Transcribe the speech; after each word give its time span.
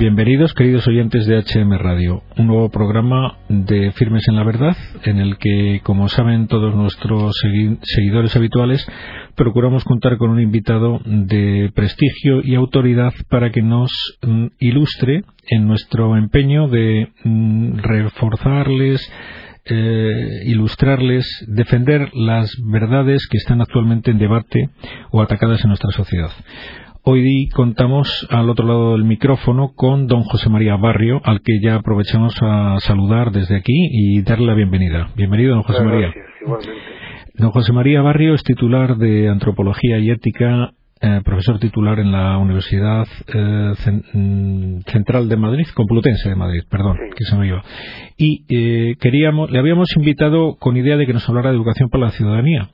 Bienvenidos, 0.00 0.54
queridos 0.54 0.88
oyentes 0.88 1.26
de 1.26 1.36
HM 1.36 1.76
Radio, 1.76 2.22
un 2.38 2.46
nuevo 2.46 2.70
programa 2.70 3.36
de 3.50 3.92
Firmes 3.92 4.26
en 4.28 4.36
la 4.36 4.44
Verdad, 4.44 4.74
en 5.04 5.18
el 5.18 5.36
que, 5.36 5.82
como 5.84 6.08
saben 6.08 6.46
todos 6.46 6.74
nuestros 6.74 7.34
seguidores 7.82 8.34
habituales, 8.34 8.88
procuramos 9.36 9.84
contar 9.84 10.16
con 10.16 10.30
un 10.30 10.40
invitado 10.40 11.02
de 11.04 11.70
prestigio 11.74 12.40
y 12.42 12.54
autoridad 12.54 13.12
para 13.28 13.50
que 13.50 13.60
nos 13.60 13.90
mm, 14.22 14.46
ilustre 14.58 15.24
en 15.48 15.66
nuestro 15.66 16.16
empeño 16.16 16.68
de 16.68 17.12
mm, 17.22 17.80
reforzarles, 17.80 19.06
eh, 19.66 20.44
ilustrarles, 20.46 21.26
defender 21.46 22.08
las 22.14 22.50
verdades 22.72 23.28
que 23.30 23.36
están 23.36 23.60
actualmente 23.60 24.12
en 24.12 24.18
debate 24.18 24.70
o 25.10 25.20
atacadas 25.20 25.62
en 25.62 25.68
nuestra 25.68 25.90
sociedad. 25.90 26.30
Hoy 27.02 27.48
contamos 27.54 28.26
al 28.28 28.50
otro 28.50 28.66
lado 28.66 28.92
del 28.92 29.04
micrófono 29.04 29.72
con 29.74 30.06
don 30.06 30.22
José 30.22 30.50
María 30.50 30.76
Barrio, 30.76 31.22
al 31.24 31.40
que 31.40 31.58
ya 31.62 31.76
aprovechamos 31.76 32.34
a 32.42 32.76
saludar 32.80 33.32
desde 33.32 33.56
aquí 33.56 33.72
y 33.72 34.20
darle 34.20 34.46
la 34.46 34.54
bienvenida. 34.54 35.08
Bienvenido, 35.16 35.54
don 35.54 35.62
José 35.62 35.82
María. 35.82 36.12
Don 37.36 37.52
José 37.52 37.72
María 37.72 38.02
Barrio 38.02 38.34
es 38.34 38.42
titular 38.42 38.98
de 38.98 39.30
Antropología 39.30 39.98
y 39.98 40.10
Ética, 40.10 40.74
eh, 41.00 41.22
profesor 41.24 41.58
titular 41.58 41.98
en 42.00 42.12
la 42.12 42.36
Universidad 42.36 43.06
eh, 43.32 43.72
mm, 44.12 44.80
Central 44.80 45.30
de 45.30 45.36
Madrid, 45.38 45.64
Complutense 45.74 46.28
de 46.28 46.36
Madrid, 46.36 46.64
perdón, 46.68 46.98
que 47.16 47.24
se 47.24 47.34
me 47.34 47.46
iba. 47.46 47.62
Y 48.18 48.44
eh, 48.50 48.96
queríamos, 49.00 49.50
le 49.50 49.58
habíamos 49.58 49.88
invitado 49.96 50.56
con 50.56 50.76
idea 50.76 50.98
de 50.98 51.06
que 51.06 51.14
nos 51.14 51.26
hablara 51.30 51.48
de 51.48 51.56
educación 51.56 51.88
para 51.88 52.04
la 52.04 52.10
ciudadanía, 52.10 52.68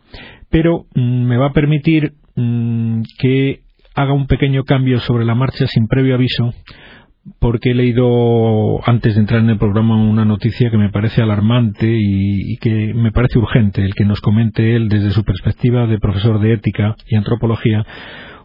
pero 0.51 0.87
mm, 0.97 1.27
me 1.27 1.37
va 1.37 1.47
a 1.47 1.53
permitir 1.53 2.15
mm, 2.35 3.03
que 3.21 3.66
haga 3.97 4.13
un 4.13 4.27
pequeño 4.27 4.65
cambio 4.65 5.01
sobre 5.01 5.25
la 5.25 5.35
marcha 5.35 5.67
sin 5.67 5.89
previo 5.89 6.15
aviso 6.15 6.53
porque 7.41 7.71
he 7.71 7.75
leído 7.75 8.87
antes 8.89 9.15
de 9.15 9.21
entrar 9.21 9.41
en 9.41 9.51
el 9.51 9.59
programa 9.59 9.97
una 9.97 10.25
noticia 10.25 10.71
que 10.71 10.79
me 10.79 10.91
parece 10.91 11.23
alarmante 11.23 11.87
y, 11.89 12.57
que 12.59 12.95
me 12.95 13.11
parece 13.11 13.39
urgente 13.39 13.83
el 13.83 13.95
que 13.95 14.05
nos 14.05 14.21
comente 14.21 14.77
él 14.77 14.89
desde 14.89 15.11
su 15.11 15.25
perspectiva 15.25 15.87
de 15.87 15.99
profesor 15.99 16.41
de 16.41 16.53
ética 16.53 16.95
y 17.09 17.17
antropología 17.17 17.85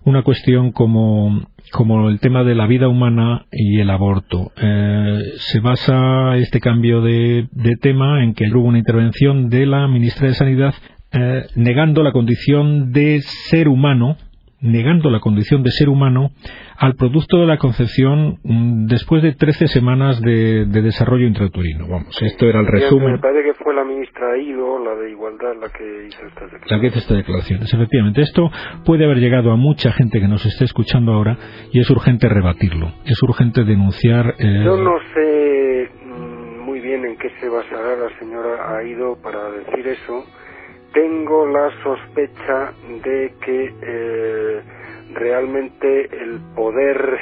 una 0.03 0.23
cuestión 0.23 0.72
como, 0.72 1.45
como 1.72 2.09
el 2.09 2.19
tema 2.19 2.44
de 2.44 2.55
la 2.55 2.66
vida 2.66 2.88
humana 2.88 3.45
y 3.52 3.79
el 3.79 3.91
aborto. 3.91 4.52
Eh, 4.59 5.19
se 5.35 5.59
basa 5.59 6.38
este 6.38 6.59
cambio 6.59 7.02
de, 7.02 7.47
tema 7.81 8.23
en 8.23 8.33
que 8.33 8.45
hubo 8.52 8.66
una 8.66 8.79
intervención 8.79 9.49
de 9.49 9.67
la 9.67 9.88
ministra 9.88 10.27
de 10.27 10.33
Sanidad 10.33 10.73
eh, 11.11 11.45
negando 11.55 12.02
la 12.02 12.13
condición 12.13 12.91
de 12.91 13.22
ser 13.22 13.67
humano 13.67 14.17
negando 14.62 15.09
la 15.09 15.20
condición 15.20 15.64
de 15.64 15.72
ser 15.72 15.90
humano 15.90 16.31
al 16.78 16.95
producto 16.95 17.38
de 17.38 17.48
la 17.48 17.58
concepción 17.58 18.40
mm, 18.44 18.86
después 18.86 19.23
de 19.23 19.34
13 19.34 19.68
semanas 19.68 20.22
de, 20.22 20.66
desarrollo 20.66 21.28
intrauterino. 21.28 21.88
Vamos, 21.88 22.16
esto 22.22 22.45
era 22.45 22.59
el 22.59 22.68
resumen. 22.68 23.14
Me 23.14 23.20
parece 23.20 23.44
que 23.44 23.53
fue 23.56 23.73
la 23.73 23.84
ministra 23.84 24.38
Ido, 24.38 24.84
la 24.84 24.95
de 24.95 25.12
Igualdad, 25.12 25.56
la 25.59 25.70
que 25.70 26.08
hizo 26.08 26.26
estas 26.26 26.52
declaraciones. 26.52 26.72
La 26.72 26.80
que 26.80 26.88
hizo 26.88 27.00
estas 27.00 27.18
declaraciones, 27.18 27.73
efectivamente. 27.73 28.22
Esto 28.22 28.50
puede 28.86 29.06
haber 29.06 29.18
llegado 29.18 29.52
a 29.52 29.56
mucha 29.56 29.92
gente 29.94 30.20
que 30.20 30.28
nos 30.28 30.45
esté 30.45 30.66
escuchando 30.66 31.14
ahora 31.14 31.38
y 31.72 31.80
es 31.80 31.90
urgente 31.90 32.30
rebatirlo. 32.30 32.94
Es 33.06 33.22
urgente 33.23 33.64
denunciar. 33.64 34.36
Eh... 34.38 34.62
Yo 34.64 34.78
no 34.78 34.98
sé 35.14 35.90
mm, 36.06 36.59
muy 36.66 36.80
bien 36.80 37.06
en 37.06 37.18
qué 37.18 37.30
se 37.40 37.50
basará 37.50 37.96
la 37.96 38.20
señora 38.20 38.78
Aido 38.78 39.18
para 39.22 39.52
decir 39.52 39.88
eso 39.88 40.23
tengo 40.94 41.47
la 41.47 41.72
sospecha 41.84 42.73
de 43.03 43.34
que 43.44 43.73
eh, 43.81 44.61
realmente 45.14 46.09
el 46.22 46.39
poder 46.56 47.20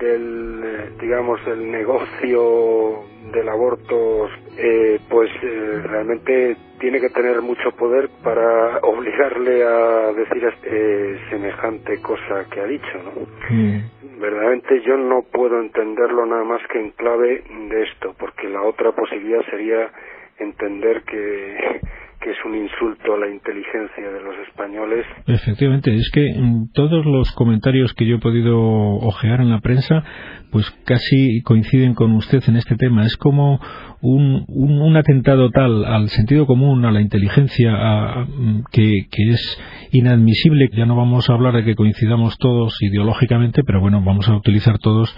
del 0.00 0.96
digamos 1.00 1.40
el 1.46 1.70
negocio 1.70 3.04
del 3.32 3.48
aborto 3.48 4.28
eh, 4.58 5.00
pues 5.08 5.30
eh, 5.42 5.82
realmente 5.84 6.56
tiene 6.78 7.00
que 7.00 7.08
tener 7.10 7.40
mucho 7.40 7.70
poder 7.72 8.10
para 8.22 8.78
obligarle 8.82 9.64
a 9.64 10.12
decir 10.12 10.52
semejante 11.30 12.00
cosa 12.02 12.44
que 12.50 12.60
ha 12.60 12.66
dicho 12.66 13.02
no 13.04 13.56
mm. 13.56 14.20
verdaderamente 14.20 14.82
yo 14.82 14.96
no 14.96 15.22
puedo 15.22 15.60
entenderlo 15.60 16.26
nada 16.26 16.44
más 16.44 16.60
que 16.68 16.78
en 16.78 16.90
clave 16.90 17.42
de 17.68 17.82
esto 17.82 18.14
porque 18.18 18.48
la 18.48 18.62
otra 18.62 18.92
posibilidad 18.92 19.44
sería 19.50 19.90
entender 20.38 21.02
que 21.02 21.80
que 22.20 22.30
es 22.30 22.36
un 22.44 22.56
insulto 22.56 23.14
a 23.14 23.18
la 23.18 23.28
inteligencia 23.28 24.10
de 24.10 24.20
los 24.20 24.34
españoles. 24.48 25.04
Efectivamente, 25.26 25.94
es 25.94 26.10
que 26.12 26.24
todos 26.72 27.04
los 27.04 27.30
comentarios 27.32 27.92
que 27.94 28.06
yo 28.06 28.16
he 28.16 28.20
podido 28.20 28.58
ojear 28.58 29.40
en 29.40 29.50
la 29.50 29.60
prensa, 29.60 30.02
pues 30.56 30.70
casi 30.86 31.42
coinciden 31.42 31.92
con 31.92 32.12
usted 32.12 32.42
en 32.48 32.56
este 32.56 32.76
tema. 32.76 33.04
Es 33.04 33.18
como 33.18 33.60
un, 34.00 34.46
un, 34.48 34.96
atentado 34.96 35.50
tal 35.50 35.84
al 35.84 36.08
sentido 36.08 36.46
común, 36.46 36.82
a 36.86 36.90
la 36.90 37.02
inteligencia, 37.02 38.26
que, 38.72 39.06
que, 39.10 39.30
es 39.32 39.60
inadmisible. 39.92 40.70
Ya 40.72 40.86
no 40.86 40.96
vamos 40.96 41.28
a 41.28 41.34
hablar 41.34 41.52
de 41.52 41.64
que 41.64 41.74
coincidamos 41.74 42.38
todos 42.38 42.74
ideológicamente, 42.80 43.64
pero 43.66 43.82
bueno, 43.82 44.02
vamos 44.02 44.30
a 44.30 44.36
utilizar 44.36 44.78
todos 44.78 45.14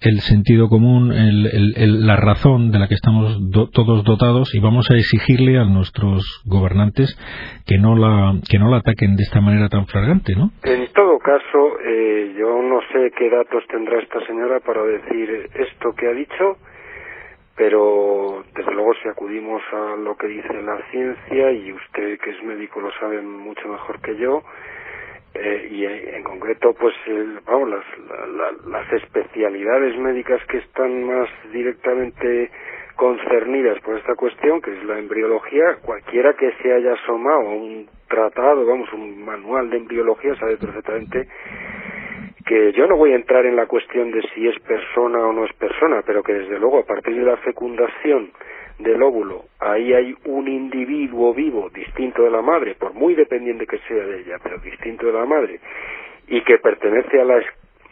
el 0.00 0.18
sentido 0.18 0.68
común, 0.68 1.12
el, 1.12 2.04
la 2.04 2.16
razón 2.16 2.72
de 2.72 2.80
la 2.80 2.88
que 2.88 2.94
estamos 2.94 3.38
todos 3.72 4.02
dotados 4.02 4.52
y 4.56 4.58
vamos 4.58 4.90
a 4.90 4.96
exigirle 4.96 5.58
a 5.58 5.64
nuestros 5.64 6.42
gobernantes 6.44 7.16
que 7.66 7.78
no 7.78 7.94
la 7.94 8.34
que 8.50 8.58
no 8.58 8.68
la 8.68 8.78
ataquen 8.78 9.14
de 9.14 9.22
esta 9.22 9.40
manera 9.40 9.68
tan 9.68 9.86
flagrante, 9.86 10.34
¿no? 10.34 10.50
En 10.64 10.88
todo 10.92 11.18
caso, 11.18 11.78
eh, 11.86 12.34
yo 12.36 12.62
no 12.62 12.80
sé 12.92 13.12
qué 13.16 13.30
datos 13.30 13.64
tendrá 13.68 14.00
esta 14.00 14.24
señora 14.26 14.60
decir 14.80 15.50
esto 15.54 15.94
que 15.94 16.06
ha 16.08 16.12
dicho 16.12 16.56
pero 17.56 18.44
desde 18.54 18.72
luego 18.72 18.94
si 18.94 19.08
acudimos 19.08 19.62
a 19.72 19.96
lo 19.96 20.16
que 20.16 20.26
dice 20.26 20.62
la 20.62 20.78
ciencia 20.90 21.52
y 21.52 21.72
usted 21.72 22.18
que 22.18 22.30
es 22.30 22.42
médico 22.42 22.80
lo 22.80 22.90
sabe 22.92 23.20
mucho 23.20 23.68
mejor 23.68 24.00
que 24.00 24.16
yo 24.16 24.42
eh, 25.34 25.68
y 25.70 25.84
en 25.84 26.22
concreto 26.24 26.74
pues 26.74 26.94
vamos 27.44 27.70
las, 27.70 27.84
las 28.66 28.92
especialidades 28.92 29.98
médicas 29.98 30.44
que 30.46 30.58
están 30.58 31.04
más 31.04 31.28
directamente 31.52 32.50
concernidas 32.96 33.80
por 33.80 33.98
esta 33.98 34.14
cuestión 34.14 34.60
que 34.60 34.72
es 34.72 34.84
la 34.84 34.98
embriología 34.98 35.76
cualquiera 35.82 36.34
que 36.34 36.52
se 36.62 36.72
haya 36.72 36.94
asomado 36.94 37.40
a 37.40 37.54
un 37.54 37.88
tratado 38.08 38.64
vamos 38.64 38.92
un 38.92 39.24
manual 39.24 39.70
de 39.70 39.76
embriología 39.76 40.34
sabe 40.36 40.56
perfectamente 40.56 41.28
que 42.46 42.72
yo 42.72 42.86
no 42.86 42.96
voy 42.96 43.12
a 43.12 43.16
entrar 43.16 43.46
en 43.46 43.56
la 43.56 43.66
cuestión 43.66 44.10
de 44.10 44.22
si 44.34 44.48
es 44.48 44.58
persona 44.60 45.18
o 45.26 45.32
no 45.32 45.44
es 45.44 45.52
persona, 45.54 46.02
pero 46.04 46.22
que 46.22 46.32
desde 46.34 46.58
luego 46.58 46.78
a 46.78 46.84
partir 46.84 47.16
de 47.16 47.24
la 47.24 47.36
fecundación 47.38 48.30
del 48.78 49.02
óvulo, 49.02 49.44
ahí 49.60 49.92
hay 49.92 50.14
un 50.24 50.48
individuo 50.48 51.34
vivo 51.34 51.70
distinto 51.70 52.22
de 52.22 52.30
la 52.30 52.42
madre, 52.42 52.74
por 52.74 52.94
muy 52.94 53.14
dependiente 53.14 53.66
que 53.66 53.78
sea 53.86 54.04
de 54.04 54.20
ella, 54.20 54.38
pero 54.42 54.58
distinto 54.58 55.06
de 55.06 55.12
la 55.12 55.24
madre, 55.24 55.60
y 56.28 56.40
que 56.42 56.58
pertenece 56.58 57.20
a 57.20 57.24
la 57.24 57.42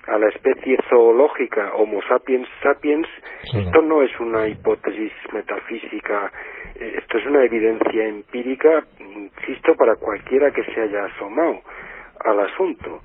a 0.06 0.18
la 0.18 0.28
especie 0.28 0.76
zoológica 0.88 1.74
Homo 1.74 2.00
sapiens 2.08 2.48
sapiens, 2.62 3.06
esto 3.54 3.82
no 3.82 4.02
es 4.02 4.10
una 4.18 4.48
hipótesis 4.48 5.12
metafísica, 5.32 6.32
eh, 6.74 6.94
esto 6.98 7.18
es 7.18 7.26
una 7.26 7.44
evidencia 7.44 8.06
empírica, 8.06 8.84
insisto, 8.98 9.74
para 9.76 9.96
cualquiera 9.96 10.50
que 10.50 10.64
se 10.64 10.80
haya 10.80 11.04
asomado 11.04 11.60
al 12.24 12.40
asunto. 12.40 13.00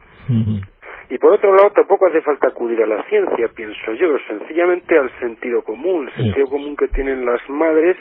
Y 1.10 1.18
por 1.18 1.34
otro 1.34 1.56
lado, 1.56 1.72
tampoco 1.72 2.08
hace 2.08 2.22
falta 2.22 2.48
acudir 2.48 2.82
a 2.82 2.88
la 2.88 3.04
ciencia, 3.04 3.48
pienso 3.56 3.94
yo, 3.94 4.18
sencillamente 4.28 4.98
al 4.98 5.12
sentido 5.20 5.64
común, 5.64 6.08
el 6.08 6.24
sentido 6.24 6.48
común 6.48 6.76
que 6.76 6.88
tienen 6.88 7.26
las 7.26 7.48
madres 7.50 7.96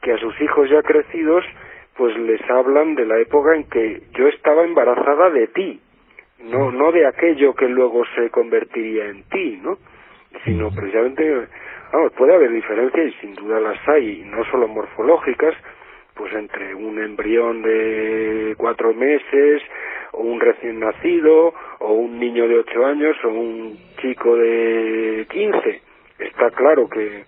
que 0.00 0.12
a 0.12 0.18
sus 0.18 0.40
hijos 0.40 0.70
ya 0.70 0.82
crecidos 0.82 1.44
pues 1.96 2.16
les 2.16 2.40
hablan 2.48 2.94
de 2.94 3.04
la 3.04 3.18
época 3.18 3.54
en 3.54 3.64
que 3.64 4.02
yo 4.16 4.28
estaba 4.28 4.64
embarazada 4.64 5.28
de 5.30 5.48
ti, 5.48 5.80
no 6.44 6.72
no 6.72 6.92
de 6.92 7.06
aquello 7.06 7.54
que 7.54 7.68
luego 7.68 8.04
se 8.14 8.30
convertiría 8.30 9.06
en 9.06 9.24
ti, 9.24 9.60
¿no? 9.62 9.76
Sino 10.44 10.70
precisamente, 10.70 11.48
vamos, 11.92 12.12
puede 12.12 12.34
haber 12.34 12.52
diferencias 12.52 13.06
y 13.08 13.12
sin 13.20 13.34
duda 13.34 13.60
las 13.60 13.86
hay, 13.86 14.22
no 14.24 14.44
solo 14.46 14.68
morfológicas, 14.68 15.54
pues 16.20 16.34
entre 16.34 16.74
un 16.74 17.02
embrión 17.02 17.62
de 17.62 18.54
cuatro 18.58 18.92
meses 18.92 19.62
o 20.12 20.20
un 20.20 20.38
recién 20.38 20.78
nacido 20.78 21.54
o 21.78 21.92
un 21.94 22.20
niño 22.20 22.46
de 22.46 22.58
ocho 22.58 22.84
años 22.84 23.16
o 23.24 23.28
un 23.28 23.78
chico 24.02 24.36
de 24.36 25.26
quince. 25.30 25.80
Está 26.18 26.50
claro 26.50 26.90
que 26.90 27.24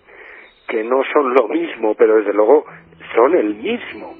que 0.68 0.84
no 0.84 1.02
son 1.10 1.32
lo 1.32 1.48
mismo 1.48 1.94
pero 1.94 2.16
desde 2.16 2.34
luego 2.34 2.66
son 3.14 3.34
el 3.34 3.54
mismo 3.54 4.14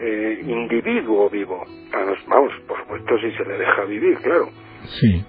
eh, 0.00 0.42
individuo 0.48 1.30
vivo. 1.30 1.64
Vamos 2.26 2.52
por 2.66 2.80
supuesto 2.80 3.18
si 3.20 3.30
se 3.36 3.44
le 3.44 3.56
deja 3.56 3.84
vivir 3.84 4.18
claro. 4.18 4.48
Sí 5.00 5.24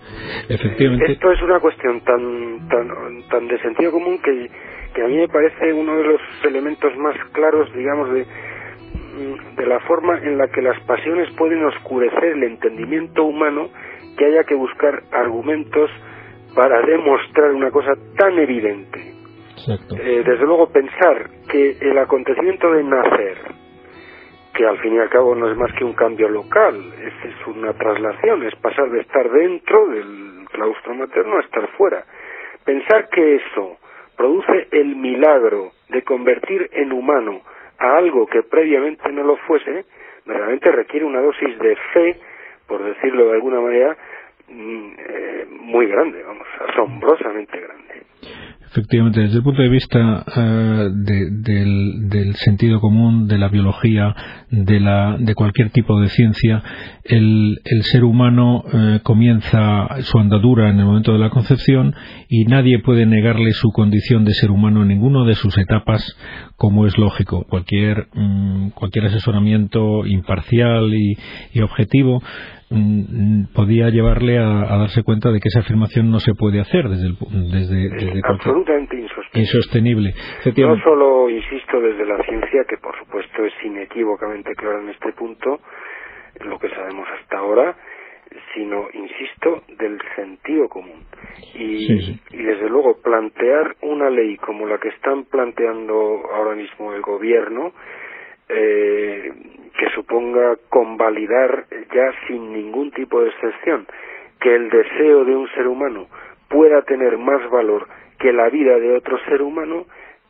efectivamente. 0.50 1.12
Esto 1.12 1.32
es 1.32 1.42
una 1.44 1.60
cuestión 1.60 2.02
tan 2.02 2.68
tan 2.70 3.28
tan 3.30 3.48
de 3.48 3.60
sentido 3.60 3.92
común 3.92 4.20
que 4.24 4.50
que 4.96 5.04
a 5.04 5.08
mí 5.08 5.16
me 5.16 5.28
parece 5.28 5.74
uno 5.74 5.96
de 5.96 6.06
los 6.06 6.22
elementos 6.44 6.98
más 6.98 7.16
claros 7.34 7.72
digamos 7.76 8.12
de 8.14 8.26
de 9.20 9.66
la 9.66 9.80
forma 9.82 10.18
en 10.20 10.38
la 10.38 10.48
que 10.48 10.62
las 10.62 10.80
pasiones 10.82 11.30
pueden 11.36 11.64
oscurecer 11.66 12.24
el 12.24 12.44
entendimiento 12.44 13.24
humano 13.24 13.70
que 14.18 14.26
haya 14.26 14.44
que 14.44 14.56
buscar 14.56 15.04
argumentos 15.12 15.90
para 16.56 16.82
demostrar 16.82 17.52
una 17.52 17.72
cosa 17.72 17.94
tan 18.18 18.38
evidente. 18.40 19.14
Eh, 19.68 20.24
desde 20.26 20.46
luego 20.46 20.72
pensar 20.72 21.30
que 21.50 21.78
el 21.82 21.98
acontecimiento 21.98 22.72
de 22.72 22.84
nacer, 22.84 23.38
que 24.54 24.66
al 24.66 24.80
fin 24.80 24.96
y 24.96 25.00
al 25.00 25.10
cabo 25.10 25.36
no 25.36 25.52
es 25.52 25.58
más 25.58 25.72
que 25.74 25.84
un 25.84 25.94
cambio 25.94 26.30
local, 26.30 26.76
es, 26.76 27.30
es 27.30 27.48
una 27.48 27.74
traslación, 27.74 28.44
es 28.44 28.56
pasar 28.56 28.90
de 28.90 29.02
estar 29.02 29.30
dentro 29.30 29.88
del 29.90 30.46
claustro 30.52 30.96
materno 30.96 31.38
a 31.38 31.42
estar 31.42 31.68
fuera. 31.78 32.04
Pensar 32.66 33.10
que 33.10 33.36
eso 33.36 33.78
produce 34.16 34.68
el 34.72 34.96
milagro 34.96 35.72
de 35.90 36.04
convertir 36.04 36.70
en 36.74 36.92
humano 36.92 37.42
a 37.80 37.98
algo 37.98 38.28
que 38.28 38.44
previamente 38.44 39.10
no 39.12 39.24
lo 39.24 39.38
fuese, 39.38 39.86
realmente 40.26 40.72
requiere 40.72 41.06
una 41.06 41.22
dosis 41.22 41.58
de 41.60 41.76
fe, 41.94 42.20
por 42.68 42.84
decirlo 42.84 43.28
de 43.28 43.34
alguna 43.34 43.62
manera, 43.62 43.98
mm, 44.48 44.92
eh, 44.98 45.48
muy 45.50 45.88
grande, 45.88 46.22
vamos, 46.24 46.48
asombrosamente 46.68 47.60
grande. 47.60 48.04
Efectivamente, 48.72 49.22
desde 49.22 49.38
el 49.38 49.44
punto 49.44 49.64
de 49.64 49.70
vista 49.70 50.24
eh, 50.36 50.90
del, 50.92 52.36
sentido 52.36 52.80
común, 52.80 53.28
de 53.28 53.40
la 53.40 53.48
biología, 53.48 54.16
de, 54.52 54.80
la, 54.80 55.18
de 55.18 55.34
cualquier 55.34 55.72
tipo 55.72 56.00
de 56.00 56.08
ciencia, 56.10 56.62
el, 57.04 57.60
ser 57.92 58.04
humano 58.04 58.64
eh, 58.72 59.00
comienza 59.02 59.88
su 60.02 60.20
andadura 60.20 60.70
en 60.70 60.80
el 60.80 60.86
momento 60.86 61.14
de 61.14 61.18
la 61.18 61.32
concepción 61.32 61.96
y 62.28 62.46
nadie 62.46 62.78
puede 62.78 63.08
negarle 63.08 63.54
su 63.54 63.72
condición 63.72 64.24
de 64.24 64.36
ser 64.36 64.52
humano 64.52 64.84
en 64.84 64.90
ninguna 64.90 65.26
de 65.26 65.34
sus 65.34 65.58
etapas, 65.58 66.16
como 66.56 66.86
es 66.86 66.96
lógico. 67.00 67.46
Cualquier, 67.50 68.08
mm, 68.14 68.70
cualquier 68.70 69.06
asesoramiento 69.06 70.06
imparcial 70.06 70.94
y 70.94 71.62
objetivo 71.62 72.22
podía 73.54 73.90
llevarle 73.90 74.38
a, 74.38 74.78
darse 74.78 75.04
cuenta 75.04 75.32
de 75.32 75.40
que 75.40 75.50
esa 75.50 75.62
afirmación 75.62 76.12
no 76.12 76.20
se 76.20 76.34
puede 76.36 76.60
hacer 76.60 76.88
desde 76.88 77.08
el, 77.08 77.18
desde, 77.52 78.22
absolutamente 78.24 78.96
insostenible. 79.34 80.14
No 80.58 80.80
solo 80.84 81.30
insisto 81.30 81.82
desde 81.82 82.06
la 82.06 82.24
ciencia 82.24 82.64
que 82.68 82.78
por 82.78 82.98
supuesto 83.00 83.46
es 83.46 83.54
inequívocamente 83.66 84.54
claro 84.56 84.82
en 84.82 84.90
este 84.90 85.14
punto 85.14 85.60
lo 86.46 86.60
que 86.60 86.70
sabemos 86.70 87.08
hasta 87.20 87.38
ahora 87.38 87.76
sino 88.54 88.88
insisto 88.94 89.64
del 89.80 89.98
sentido 90.16 90.70
común. 90.70 91.04
Y, 91.56 91.92
y 92.30 92.44
desde 92.44 92.70
luego 92.70 93.02
plantear 93.02 93.76
una 93.82 94.10
ley 94.12 94.38
como 94.38 94.68
la 94.68 94.78
que 94.78 94.90
están 94.90 95.26
planteando 95.26 96.22
ahora 96.32 96.56
mismo 96.56 96.94
el 96.94 97.02
gobierno 97.02 97.74
eh, 98.50 99.32
que 99.80 99.90
suponga 99.92 100.58
convalidar 100.68 101.66
ya 101.96 102.12
sin 102.28 102.52
ningún 102.52 102.92
tipo 102.92 103.22
de 103.22 103.30
excepción 103.30 103.88
que 104.42 104.54
el 104.54 104.70
deseo 104.70 105.24
de 105.24 105.34
un 105.34 105.48
ser 105.52 105.68
humano 105.68 106.08
pueda 106.50 106.82
tener 106.82 107.18
más 107.18 107.50
valor 107.50 107.88
que 108.20 108.34
la 108.34 108.50
vida 108.50 108.78
de 108.78 108.98
otro 108.98 109.18
ser 109.20 109.42
humano 109.42 109.86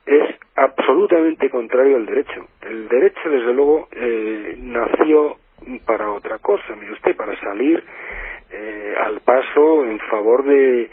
es 0.05 0.35
absolutamente 0.55 1.49
contrario 1.49 1.95
al 1.95 2.05
derecho. 2.05 2.45
El 2.61 2.87
derecho, 2.89 3.27
desde 3.27 3.53
luego, 3.53 3.87
eh, 3.91 4.55
nació 4.59 5.37
para 5.85 6.11
otra 6.11 6.37
cosa, 6.37 6.75
mire 6.79 6.93
usted, 6.93 7.15
para 7.15 7.35
salir 7.39 7.83
eh, 8.51 8.93
al 9.03 9.19
paso 9.21 9.85
en 9.85 9.99
favor 10.11 10.43
de, 10.43 10.89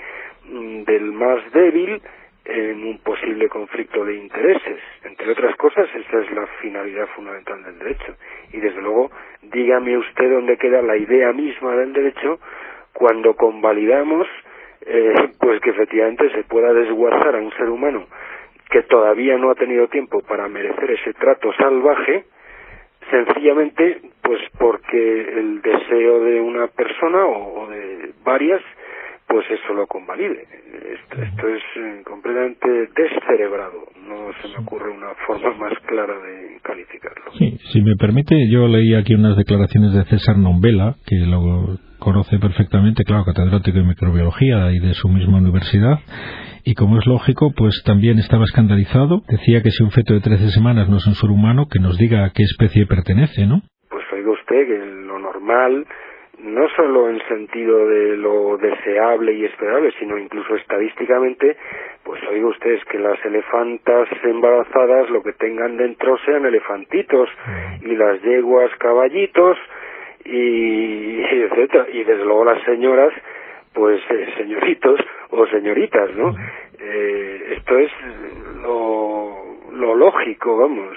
mm, 0.49 0.83
del 0.85 1.13
más 1.13 1.53
débil, 1.53 2.01
en 2.49 2.85
un 2.85 2.99
posible 2.99 3.49
conflicto 3.49 4.05
de 4.05 4.15
intereses. 4.15 4.79
Entre 5.05 5.31
otras 5.31 5.57
cosas, 5.57 5.89
esa 5.95 6.21
es 6.21 6.31
la 6.33 6.47
finalidad 6.61 7.07
fundamental 7.15 7.63
del 7.65 7.79
derecho. 7.79 8.17
Y 8.53 8.61
desde 8.61 8.81
luego, 8.81 9.11
dígame 9.43 9.99
usted 9.99 10.31
dónde 10.31 10.57
queda 10.57 10.83
la 10.83 10.97
idea 10.97 11.33
misma 11.33 11.77
del 11.77 11.93
derecho 11.93 12.39
cuando 12.93 13.35
convalidamos 13.35 14.27
eh, 14.89 15.31
pues 15.41 15.61
que 15.61 15.71
efectivamente 15.71 16.31
se 16.31 16.45
pueda 16.45 16.73
desguazar 16.73 17.35
a 17.35 17.39
un 17.39 17.51
ser 17.53 17.69
humano 17.69 18.07
que 18.71 18.83
todavía 18.83 19.37
no 19.37 19.51
ha 19.51 19.55
tenido 19.55 19.89
tiempo 19.89 20.21
para 20.21 20.49
merecer 20.49 20.91
ese 20.91 21.13
trato 21.15 21.53
salvaje, 21.55 22.25
sencillamente 23.11 24.01
pues 24.23 24.41
porque 24.59 25.21
el 25.21 25.63
deseo 25.63 26.21
de 26.21 26.41
una 26.41 26.67
persona 26.69 27.25
o 27.27 27.69
de 27.69 28.13
varias 28.25 28.61
pues 29.29 29.45
eso 29.51 29.75
lo 29.75 29.87
convalide. 29.87 30.43
Esto, 30.43 31.49
es 31.49 31.63
eh, 31.77 32.03
completamente 32.05 32.69
descerebrado. 32.95 33.87
No 34.07 34.33
se 34.41 34.49
me 34.49 34.65
ocurre 34.65 34.91
una 34.91 35.15
forma 35.27 35.53
más 35.55 35.73
clara 35.87 36.15
de 36.19 36.59
calificarlo. 36.63 37.33
Sí, 37.39 37.59
si 37.73 37.83
me 37.83 37.97
permite, 37.97 38.37
yo 38.51 38.69
leí 38.69 38.95
aquí 38.95 39.15
unas 39.15 39.37
declaraciones 39.37 39.93
de 39.93 40.05
César 40.05 40.39
Nombela, 40.39 40.97
que 41.07 41.17
lo 41.27 41.79
conoce 41.99 42.39
perfectamente, 42.39 43.05
claro, 43.05 43.25
catedrático 43.25 43.79
de 43.79 43.85
microbiología 43.85 44.71
y 44.73 44.79
de 44.79 44.95
su 44.95 45.09
misma 45.09 45.39
universidad, 45.39 45.99
y 46.65 46.75
como 46.75 46.99
es 46.99 47.07
lógico, 47.07 47.53
pues 47.57 47.83
también 47.85 48.19
estaba 48.19 48.45
escandalizado. 48.45 49.23
Decía 49.29 49.63
que 49.63 49.71
si 49.71 49.83
un 49.83 49.91
feto 49.91 50.15
de 50.15 50.21
13 50.21 50.51
semanas 50.51 50.89
no 50.89 50.97
es 50.97 51.07
un 51.07 51.15
ser 51.15 51.31
humano, 51.31 51.67
que 51.71 51.79
nos 51.79 51.97
diga 51.97 52.25
a 52.25 52.31
qué 52.31 52.43
especie 52.43 52.87
pertenece, 52.87 53.47
¿no? 53.47 53.63
Pues 53.89 54.05
oiga 54.13 54.31
usted 54.33 54.67
que 54.67 54.79
lo 55.07 55.19
normal 55.19 55.87
no 56.39 56.69
solo 56.77 57.09
en 57.09 57.21
sentido 57.29 57.89
de 57.89 58.17
lo 58.17 58.59
deseable 58.59 59.33
y 59.33 59.45
esperable, 59.45 59.93
sino 59.99 60.19
incluso 60.19 60.55
estadísticamente, 60.57 61.57
pues 62.05 62.21
oiga 62.31 62.47
ustedes 62.49 62.85
que 62.87 62.99
las 62.99 63.23
elefantas 63.25 64.09
embarazadas 64.23 65.11
lo 65.11 65.23
que 65.23 65.33
tengan 65.33 65.77
dentro 65.77 66.17
sean 66.25 66.45
elefantitos 66.45 67.29
y 67.83 67.97
las 67.97 68.21
yeguas 68.23 68.71
caballitos 68.79 69.57
y 70.25 71.23
etcétera 71.23 71.87
y 71.93 72.05
desde 72.05 72.25
luego 72.25 72.45
las 72.45 72.63
señoras 72.65 73.13
pues 73.73 74.01
eh, 74.11 74.27
señoritos 74.39 74.99
o 75.31 75.47
señoritas, 75.49 76.11
¿no? 76.17 76.35
Eh, 76.81 77.57
esto 77.59 77.79
es 77.79 77.91
lo, 78.63 79.73
lo 79.73 79.95
lógico, 79.95 80.57
vamos. 80.57 80.97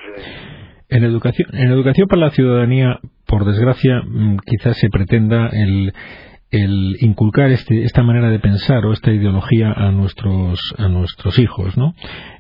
En 0.88 1.04
educación, 1.04 1.50
en 1.54 1.72
educación 1.72 2.08
para 2.08 2.22
la 2.22 2.30
ciudadanía 2.32 3.00
por 3.30 3.46
desgracia, 3.46 4.02
mm, 4.04 4.38
quizás 4.46 4.78
se 4.78 4.90
pretenda 4.90 5.50
el, 5.54 5.94
inculcar 7.02 7.52
este, 7.52 7.84
esta 7.84 8.02
manera 8.02 8.30
de 8.30 8.40
pensar 8.40 8.84
o 8.84 8.92
esta 8.92 9.12
ideología 9.12 9.72
a 9.72 9.92
nuestros, 9.92 10.60
a 10.80 10.88
nuestros 10.88 11.38
hijos, 11.38 11.78
¿no? 11.78 11.94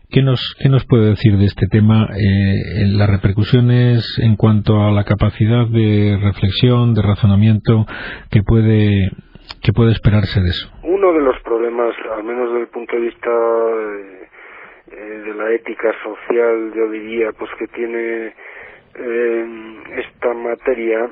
¿Qué 0.09 0.24
nos, 0.24 0.41
qué 0.59 0.69
nos 0.69 0.83
puede 0.88 1.12
decir 1.12 1.38
de 1.38 1.45
este 1.45 1.68
tema, 1.68 2.07
eh, 2.18 2.88
las 2.88 3.07
repercusiones 3.07 4.03
en 4.19 4.36
cuanto 4.36 4.81
a 4.81 4.89
la 4.91 5.03
capacidad 5.03 5.68
de 5.68 6.18
reflexión, 6.19 6.95
de 6.95 7.03
razonamiento 7.03 7.86
que 8.31 8.41
puede, 8.41 9.12
que 9.62 9.74
puede 9.74 9.91
esperarse 9.91 10.41
de 10.41 10.50
eso? 10.50 10.67
Uno 10.81 11.13
de 11.13 11.22
los 11.22 11.39
problemas, 11.43 11.93
al 12.17 12.24
menos 12.24 12.50
desde 12.50 12.62
el 12.63 12.69
punto 12.69 12.96
de 12.96 13.01
vista 13.03 13.29
de, 13.29 14.19
eh, 14.98 15.19
de 15.25 15.34
la 15.36 15.51
ética 15.51 15.93
social, 16.01 16.74
yo 16.75 16.89
diría, 16.89 17.31
pues 17.38 17.51
que 17.60 17.67
tiene 17.67 18.34
esta 18.96 20.34
materia 20.34 21.10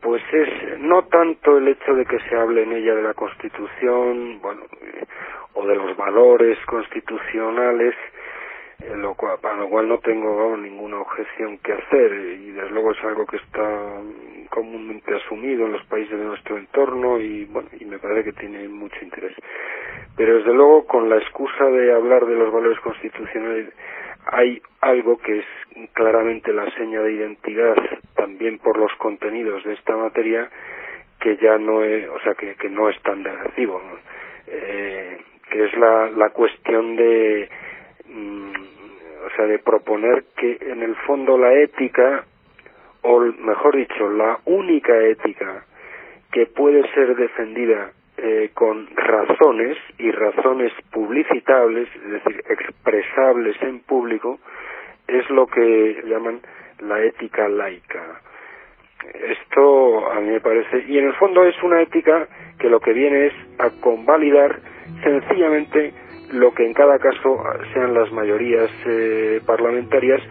pues 0.00 0.22
es 0.32 0.78
no 0.80 1.04
tanto 1.04 1.58
el 1.58 1.68
hecho 1.68 1.94
de 1.94 2.06
que 2.06 2.18
se 2.20 2.36
hable 2.36 2.62
en 2.62 2.72
ella 2.72 2.94
de 2.94 3.02
la 3.02 3.14
Constitución, 3.14 4.40
bueno, 4.40 4.62
o 5.54 5.66
de 5.66 5.76
los 5.76 5.96
valores 5.96 6.58
constitucionales, 6.66 7.94
eh, 8.80 8.96
lo 8.96 9.14
cual, 9.14 9.38
para 9.40 9.56
lo 9.56 9.68
cual 9.68 9.88
no 9.88 9.98
tengo 9.98 10.56
ninguna 10.56 10.98
objeción 10.98 11.58
que 11.58 11.72
hacer 11.72 12.12
y 12.12 12.50
desde 12.50 12.70
luego 12.70 12.92
es 12.92 13.04
algo 13.04 13.26
que 13.26 13.36
está 13.36 14.00
comúnmente 14.50 15.14
asumido 15.14 15.66
en 15.66 15.72
los 15.72 15.84
países 15.86 16.18
de 16.18 16.24
nuestro 16.24 16.56
entorno 16.56 17.18
y 17.18 17.44
bueno 17.46 17.68
y 17.78 17.84
me 17.84 17.98
parece 17.98 18.24
que 18.24 18.40
tiene 18.40 18.68
mucho 18.68 18.96
interés. 19.02 19.34
Pero 20.16 20.38
desde 20.38 20.54
luego 20.54 20.86
con 20.86 21.08
la 21.08 21.16
excusa 21.16 21.64
de 21.66 21.92
hablar 21.92 22.24
de 22.26 22.34
los 22.34 22.52
valores 22.52 22.78
constitucionales 22.80 23.72
hay 24.26 24.60
algo 24.80 25.18
que 25.18 25.40
es 25.40 25.46
claramente 25.92 26.52
la 26.52 26.70
seña 26.76 27.00
de 27.02 27.12
identidad 27.12 27.76
también 28.14 28.58
por 28.58 28.78
los 28.78 28.92
contenidos 28.96 29.64
de 29.64 29.74
esta 29.74 29.96
materia 29.96 30.48
que 31.20 31.36
ya 31.36 31.58
no 31.58 31.82
es, 31.82 32.08
o 32.08 32.20
sea, 32.20 32.34
que, 32.34 32.54
que 32.54 32.68
no 32.68 32.88
es 32.88 33.00
tan 33.02 33.22
negativo, 33.22 33.80
eh, 34.46 35.18
que 35.50 35.64
es 35.64 35.76
la, 35.76 36.10
la 36.10 36.30
cuestión 36.30 36.96
de, 36.96 37.48
mm, 38.08 38.52
o 39.26 39.36
sea, 39.36 39.46
de 39.46 39.58
proponer 39.58 40.24
que 40.36 40.58
en 40.60 40.82
el 40.82 40.94
fondo 41.06 41.38
la 41.38 41.54
ética, 41.54 42.24
o 43.02 43.20
mejor 43.20 43.76
dicho, 43.76 44.08
la 44.10 44.38
única 44.44 44.98
ética 45.04 45.64
que 46.30 46.46
puede 46.46 46.86
ser 46.92 47.14
defendida 47.16 47.92
eh, 48.26 48.52
con 48.54 48.88
razones 48.96 49.76
y 49.98 50.10
razones 50.10 50.72
publicitables, 50.90 51.86
es 51.94 52.10
decir, 52.10 52.42
expresables 52.48 53.54
en 53.60 53.80
público, 53.80 54.38
es 55.06 55.28
lo 55.28 55.46
que 55.46 56.02
llaman 56.06 56.40
la 56.78 57.02
ética 57.02 57.50
laica. 57.50 58.22
Esto 59.12 60.10
a 60.10 60.20
mí 60.20 60.30
me 60.30 60.40
parece, 60.40 60.86
y 60.88 60.96
en 60.96 61.08
el 61.08 61.12
fondo 61.16 61.44
es 61.44 61.62
una 61.62 61.82
ética 61.82 62.26
que 62.58 62.70
lo 62.70 62.80
que 62.80 62.94
viene 62.94 63.26
es 63.26 63.34
a 63.58 63.68
convalidar 63.82 64.58
sencillamente 65.02 65.92
lo 66.32 66.54
que 66.54 66.64
en 66.64 66.72
cada 66.72 66.98
caso 66.98 67.42
sean 67.74 67.92
las 67.92 68.10
mayorías 68.10 68.70
eh, 68.86 69.42
parlamentarias 69.44 70.22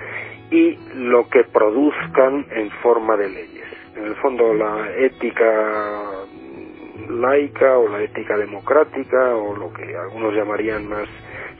y 0.49 0.79
lo 0.95 1.29
que 1.29 1.43
produzcan 1.43 2.47
en 2.49 2.71
forma 2.81 3.17
de 3.17 3.29
leyes. 3.29 3.67
En 3.95 4.05
el 4.05 4.15
fondo 4.15 4.51
la 4.55 4.89
ética 4.97 6.23
laica 7.09 7.77
o 7.77 7.87
la 7.87 8.01
ética 8.01 8.37
democrática 8.37 9.35
o 9.35 9.55
lo 9.55 9.73
que 9.73 9.95
algunos 9.95 10.33
llamarían 10.33 10.87
más 10.87 11.07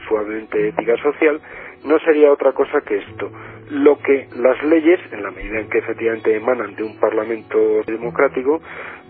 suavemente 0.08 0.70
ética 0.70 0.98
social, 0.98 1.42
no 1.86 2.00
sería 2.00 2.32
otra 2.32 2.54
cosa 2.54 2.82
que 2.82 2.98
esto. 2.98 3.32
Lo 3.70 3.98
que 4.00 4.28
las 4.36 4.62
leyes, 4.64 5.00
en 5.12 5.24
la 5.24 5.32
medida 5.32 5.60
en 5.60 5.70
que 5.70 5.80
efectivamente 5.80 6.36
emanan 6.36 6.76
de 6.76 6.84
un 6.84 7.00
parlamento 7.00 7.82
democrático, 7.86 8.62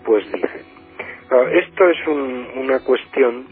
pues 0.04 0.24
dicen. 0.32 0.62
esto 1.52 1.88
es 1.88 2.06
una 2.56 2.80
cuestión 2.80 3.46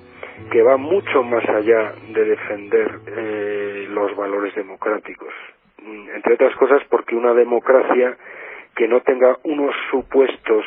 que 0.51 0.63
va 0.63 0.77
mucho 0.77 1.23
más 1.23 1.49
allá 1.49 1.95
de 2.09 2.25
defender 2.25 3.01
eh, 3.07 3.87
los 3.91 4.15
valores 4.17 4.55
democráticos. 4.55 5.33
Mm, 5.83 6.11
entre 6.17 6.35
otras 6.35 6.55
cosas 6.57 6.83
porque 6.89 7.15
una 7.15 7.35
democracia 7.35 8.17
que 8.75 8.89
no 8.89 9.01
tenga 9.01 9.37
unos 9.45 9.75
supuestos 9.91 10.65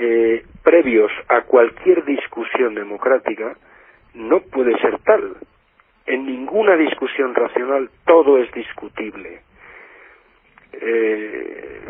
eh, 0.00 0.44
previos 0.62 1.10
a 1.28 1.42
cualquier 1.42 2.04
discusión 2.04 2.74
democrática 2.74 3.56
no 4.14 4.40
puede 4.40 4.78
ser 4.78 4.98
tal. 5.00 5.36
En 6.06 6.24
ninguna 6.24 6.76
discusión 6.76 7.34
racional 7.34 7.90
todo 8.06 8.38
es 8.38 8.50
discutible. 8.52 9.40
Eh, 10.72 11.80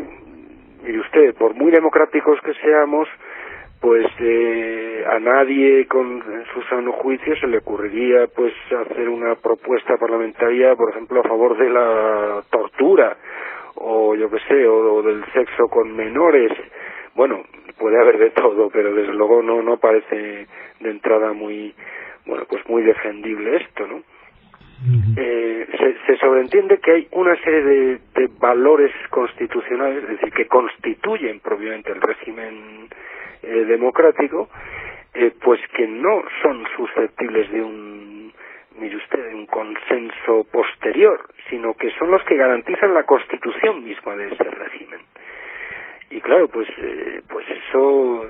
mire 0.83 0.99
usted, 1.01 1.35
por 1.35 1.53
muy 1.53 1.71
democráticos 1.71 2.39
que 2.41 2.53
seamos, 2.55 3.07
pues 3.79 4.07
eh, 4.19 5.05
a 5.07 5.19
nadie 5.19 5.85
con 5.87 6.23
su 6.53 6.61
sano 6.63 6.91
juicio 6.93 7.35
se 7.37 7.47
le 7.47 7.59
ocurriría 7.59 8.27
pues 8.35 8.53
hacer 8.87 9.07
una 9.07 9.35
propuesta 9.35 9.97
parlamentaria, 9.97 10.75
por 10.75 10.89
ejemplo, 10.89 11.21
a 11.21 11.27
favor 11.27 11.57
de 11.57 11.69
la 11.69 12.43
tortura 12.49 13.17
o 13.75 14.15
yo 14.15 14.29
qué 14.29 14.39
sé, 14.47 14.67
o, 14.67 15.01
del 15.01 15.23
sexo 15.31 15.67
con 15.69 15.95
menores. 15.95 16.51
Bueno, 17.15 17.43
puede 17.79 17.99
haber 17.99 18.17
de 18.17 18.29
todo, 18.31 18.69
pero 18.69 18.93
desde 18.93 19.13
luego 19.13 19.41
no 19.41 19.61
no 19.61 19.77
parece 19.77 20.47
de 20.79 20.89
entrada 20.89 21.33
muy 21.33 21.73
bueno 22.25 22.45
pues 22.49 22.67
muy 22.67 22.83
defendible 22.83 23.57
esto, 23.57 23.87
¿no? 23.87 24.03
Eh, 25.17 25.67
se, 26.07 26.17
sobreentiende 26.17 26.77
que 26.77 26.91
hay 26.91 27.07
una 27.11 27.35
serie 27.43 27.63
de, 27.63 27.99
de 28.15 28.29
valores 28.39 28.91
constitucionales, 29.09 30.03
es 30.03 30.09
decir, 30.11 30.31
que 30.31 30.47
constituyen 30.47 31.41
propiamente 31.41 31.91
el 31.91 32.01
régimen 32.01 32.87
eh, 33.43 33.65
democrático, 33.65 34.49
eh, 35.13 35.33
pues 35.41 35.59
que 35.75 35.87
no 35.87 36.23
son 36.41 36.65
susceptibles 36.77 37.51
de 37.51 37.61
un, 37.61 38.31
mire 38.77 38.95
usted, 38.95 39.27
de 39.27 39.35
un 39.35 39.47
consenso 39.47 40.45
posterior, 40.51 41.27
sino 41.49 41.73
que 41.73 41.91
son 41.97 42.11
los 42.11 42.23
que 42.23 42.37
garantizan 42.37 42.93
la 42.93 43.03
constitución 43.03 43.83
misma 43.83 44.15
de 44.15 44.27
ese 44.27 44.43
régimen. 44.43 44.99
Y 46.11 46.21
claro, 46.21 46.47
pues, 46.47 46.67
eh, 46.77 47.21
pues 47.29 47.45
eso, 47.49 48.25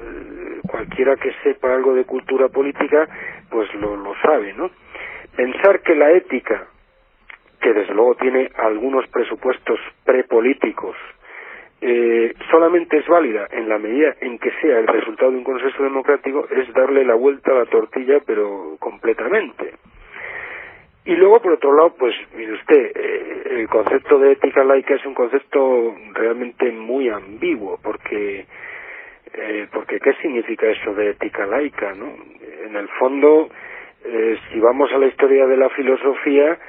cualquiera 0.68 1.16
que 1.16 1.34
sepa 1.44 1.74
algo 1.74 1.94
de 1.96 2.06
cultura 2.06 2.50
política, 2.50 3.08
pues 3.50 3.74
lo, 3.76 3.96
lo 3.96 4.14
sabe, 4.22 4.54
¿no? 4.54 4.70
Pensar 5.36 5.82
que 5.82 5.96
la 5.96 6.12
ética, 6.12 6.68
que 7.62 7.74
desde 7.74 7.94
luego 7.94 8.16
tiene 8.16 8.52
algunos 8.58 9.08
presupuestos 9.08 9.80
prepolíticos, 10.04 10.96
eh, 11.82 12.34
solamente 12.52 12.98
es 12.98 13.08
válida 13.08 13.48
en 13.52 13.70
la 13.70 13.78
medida 13.78 14.14
en 14.20 14.38
que 14.38 14.52
sea 14.62 14.80
el 14.80 14.88
resultado 14.88 15.32
de 15.32 15.38
un 15.38 15.46
consenso 15.46 15.82
democrático 15.82 16.46
es 16.52 16.74
darle 16.74 17.06
la 17.06 17.16
vuelta 17.16 17.52
a 17.52 17.60
la 17.60 17.66
tortilla 17.68 18.20
pero 18.26 18.76
completamente 18.80 19.76
y 21.10 21.16
luego 21.16 21.42
por 21.42 21.54
otro 21.54 21.74
lado 21.74 21.96
pues 21.98 22.14
mire 22.36 22.54
usted 22.54 22.92
eh, 22.96 23.44
el 23.62 23.68
concepto 23.68 24.20
de 24.20 24.34
ética 24.34 24.64
laica 24.64 24.94
es 24.94 25.04
un 25.08 25.16
concepto 25.16 25.96
realmente 26.14 26.72
muy 26.72 27.10
ambiguo 27.10 27.80
porque 27.82 28.46
eh, 29.34 29.68
porque 29.74 30.00
qué 30.00 30.14
significa 30.22 30.68
eso 30.68 30.94
de 30.94 31.10
ética 31.10 31.48
laica 31.48 31.94
no 31.96 32.14
en 32.64 32.76
el 32.76 32.88
fondo 33.00 33.50
eh, 34.06 34.38
si 34.52 34.60
vamos 34.60 34.92
a 34.94 35.00
la 35.00 35.08
historia 35.08 35.48
de 35.48 35.58
la 35.58 35.70
filosofía 35.70 36.60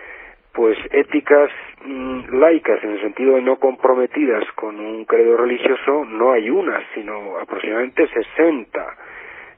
pues 0.55 0.79
éticas 0.91 1.51
mm, 1.85 2.41
laicas 2.41 2.83
en 2.83 2.93
el 2.93 3.01
sentido 3.03 3.35
de 3.35 3.43
no 3.43 3.57
comprometidas 3.57 4.51
con 4.55 4.81
un 4.81 5.05
credo 5.05 5.37
religioso 5.37 6.07
no 6.07 6.33
hay 6.33 6.49
una 6.49 6.83
sino 6.95 7.37
aproximadamente 7.39 8.09
60 8.09 8.97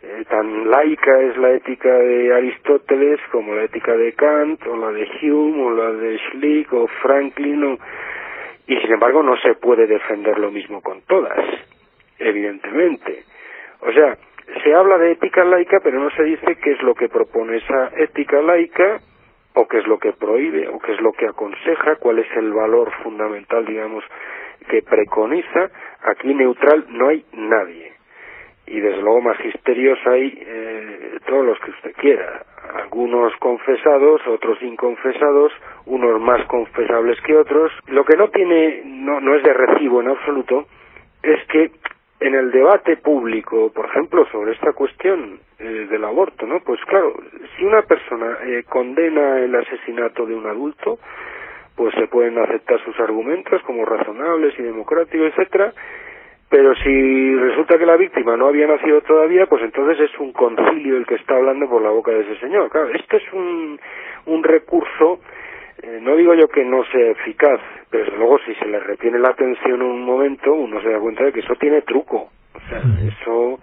eh, 0.03 0.25
tan 0.29 0.71
laica 0.71 1.21
es 1.21 1.37
la 1.37 1.53
ética 1.53 1.93
de 1.93 2.35
Aristóteles 2.35 3.21
como 3.31 3.55
la 3.55 3.65
ética 3.65 3.97
de 3.97 4.13
Kant 4.13 4.67
o 4.67 4.77
la 4.77 4.91
de 4.93 5.09
Hume 5.23 5.63
o 5.63 5.71
la 5.71 5.93
de 5.93 6.19
Schlick 6.19 6.73
o 6.73 6.87
Franklin 7.03 7.79
y 8.67 8.77
sin 8.79 8.93
embargo 8.93 9.23
no 9.23 9.37
se 9.39 9.55
puede 9.55 9.87
defender 9.87 10.39
lo 10.39 10.51
mismo 10.51 10.81
con 10.81 11.03
todas 11.03 11.39
evidentemente 12.19 13.25
o 13.81 13.93
sea 13.93 14.17
se 14.63 14.75
habla 14.75 14.99
de 14.99 15.13
ética 15.13 15.45
laica 15.45 15.81
pero 15.81 15.99
no 15.99 16.11
se 16.11 16.25
dice 16.25 16.57
qué 16.63 16.73
es 16.73 16.83
lo 16.83 16.95
que 16.95 17.09
propone 17.09 17.57
esa 17.59 17.91
ética 17.97 18.41
laica 18.43 19.01
o 19.55 19.67
qué 19.67 19.79
es 19.79 19.87
lo 19.87 19.99
que 19.99 20.13
prohíbe 20.13 20.69
o 20.69 20.79
qué 20.79 20.93
es 20.93 21.01
lo 21.01 21.13
que 21.13 21.27
aconseja, 21.27 21.97
cuál 21.97 22.19
es 22.19 22.37
el 22.37 22.53
valor 22.53 22.91
fundamental, 23.03 23.65
digamos, 23.67 24.05
que 24.69 24.83
preconiza. 24.83 25.71
Aquí 26.03 26.35
neutral 26.35 26.87
no 26.91 27.09
hay 27.09 27.25
nadie. 27.33 27.92
Y 28.73 28.81
desde 28.81 29.03
luego 29.03 29.21
magisterios 29.21 29.99
hay 30.07 30.33
eh, 30.47 31.19
todos 31.27 31.45
los 31.45 31.59
que 31.61 31.73
usted 31.73 31.93
quiera. 31.93 32.43
Algunos 32.75 33.37
confesados, 33.37 34.27
otros 34.27 34.63
inconfesados, 34.63 35.53
unos 35.85 36.19
más 36.23 36.47
confesables 36.47 37.21
que 37.21 37.37
otros. 37.37 37.71
Lo 37.89 38.03
que 38.07 38.17
no 38.17 38.29
tiene, 38.29 38.81
no, 38.87 39.21
no 39.21 39.35
es 39.35 39.43
de 39.43 39.53
recibo 39.53 40.01
en 40.01 40.09
absoluto, 40.09 40.65
es 41.23 41.47
que 41.49 41.71
en 42.21 42.35
el 42.35 42.51
debate 42.51 42.97
público, 42.97 43.71
por 43.75 43.85
ejemplo, 43.85 44.25
sobre 44.33 44.53
esta 44.53 44.73
cuestión 44.73 45.39
eh, 45.59 45.87
del 45.91 46.05
aborto, 46.05 46.47
¿no? 46.47 46.61
Pues 46.61 46.81
claro, 46.87 47.13
si 47.55 47.65
una 47.67 47.83
persona 47.83 48.39
eh, 48.47 48.65
condena 48.67 49.41
el 49.41 49.55
asesinato 49.55 50.25
de 50.25 50.35
un 50.35 50.47
adulto, 50.47 50.99
pues 51.77 51.95
se 51.97 52.07
pueden 52.07 52.39
aceptar 52.39 52.83
sus 52.85 52.99
argumentos 53.01 53.61
como 53.65 53.85
razonables 53.85 54.59
y 54.59 54.63
democráticos, 54.63 55.29
etcétera, 55.29 55.75
pero 56.53 56.75
si 56.75 57.35
resulta 57.35 57.79
que 57.79 57.87
la 57.87 57.97
víctima 57.97 58.37
no 58.37 58.47
había 58.47 58.67
nacido 58.67 59.01
todavía, 59.01 59.47
pues 59.47 59.63
entonces 59.63 59.99
es 60.01 60.21
un 60.21 60.33
concilio 60.35 60.99
el 60.99 61.07
que 61.07 61.15
está 61.15 61.37
hablando 61.37 61.67
por 61.67 61.81
la 61.81 61.89
boca 61.89 62.11
de 62.13 62.21
ese 62.21 62.39
señor. 62.41 62.69
Claro, 62.69 62.91
esto 62.91 63.17
es 63.17 63.33
un, 63.33 63.81
un 64.27 64.45
recurso 64.45 65.21
eh, 65.83 65.99
no 66.03 66.15
digo 66.15 66.35
yo 66.35 66.49
que 66.49 66.63
no 66.63 66.85
sea 66.85 67.11
eficaz, 67.11 67.59
pero 67.91 68.15
luego 68.17 68.39
si 68.41 68.55
se 68.57 68.67
le 68.67 68.79
retiene 68.81 69.19
la 69.19 69.31
atención 69.31 69.81
en 69.81 69.87
un 69.87 70.05
momento, 70.05 70.53
uno 70.53 70.81
se 70.83 70.91
da 70.91 71.01
cuenta 71.01 71.25
de 71.25 71.33
que 71.33 71.41
eso 71.41 71.55
tiene 71.57 71.81
truco. 71.83 72.29
O 72.55 72.61
sea, 72.69 72.83
eso 73.09 73.59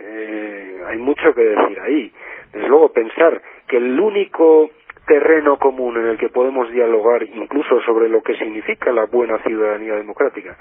eh, 0.00 0.82
hay 0.86 0.98
mucho 0.98 1.34
que 1.34 1.42
decir 1.42 1.80
ahí. 1.80 2.12
Desde 2.52 2.68
luego 2.68 2.92
pensar 2.92 3.42
que 3.66 3.76
el 3.76 3.98
único 3.98 4.70
terreno 5.06 5.58
común 5.58 5.98
en 5.98 6.06
el 6.06 6.16
que 6.16 6.28
podemos 6.28 6.70
dialogar 6.70 7.24
incluso 7.24 7.82
sobre 7.82 8.08
lo 8.08 8.22
que 8.22 8.36
significa 8.36 8.92
la 8.92 9.04
buena 9.04 9.38
ciudadanía 9.40 9.96
democrática 9.96 10.56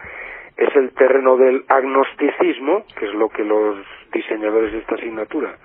es 0.58 0.76
el 0.76 0.92
terreno 0.94 1.38
del 1.38 1.64
agnosticismo, 1.68 2.86
que 2.98 3.06
es 3.06 3.14
lo 3.14 3.30
que 3.30 3.44
los 3.44 3.78
diseñadores 4.12 4.72
de 4.72 4.80
esta 4.80 4.96
asignatura 4.96 5.56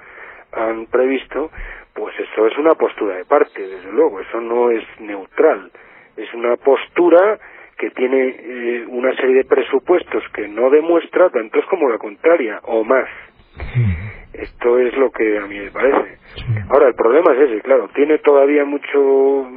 han 0.53 0.87
previsto, 0.87 1.51
pues 1.95 2.15
eso 2.19 2.47
es 2.47 2.57
una 2.59 2.75
postura 2.75 3.17
de 3.17 3.25
parte, 3.25 3.61
desde 3.61 3.93
luego, 3.93 4.21
eso 4.21 4.41
no 4.41 4.71
es 4.71 4.85
neutral, 5.01 5.71
es 6.17 6.33
una 6.33 6.57
postura 6.57 7.39
que 7.77 7.91
tiene 7.91 8.37
eh, 8.39 8.85
una 8.89 9.15
serie 9.17 9.37
de 9.37 9.45
presupuestos 9.45 10.23
que 10.35 10.49
no 10.49 10.69
demuestra 10.71 11.31
tantos 11.31 11.65
como 11.67 11.89
la 11.89 11.99
contraria, 11.99 12.61
o 12.65 12.83
más. 12.85 13.09
Esto 14.33 14.79
es 14.79 14.97
lo 14.97 15.11
que 15.11 15.39
a 15.39 15.47
mí 15.47 15.59
me 15.59 15.71
parece. 15.71 16.19
Ahora, 16.71 16.89
el 16.89 16.95
problema 16.95 17.33
es 17.35 17.51
ese, 17.51 17.61
claro, 17.63 17.89
tiene 17.95 18.19
todavía 18.19 18.65
mucho, 18.65 19.49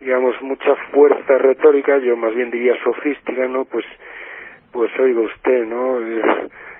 digamos, 0.00 0.40
mucha 0.42 0.74
fuerza 0.92 1.38
retórica, 1.38 1.98
yo 1.98 2.16
más 2.16 2.34
bien 2.34 2.50
diría 2.50 2.74
sofística, 2.84 3.46
¿no? 3.48 3.64
Pues, 3.64 3.84
pues 4.72 4.90
oiga 4.98 5.20
usted, 5.20 5.64
¿no? 5.66 5.98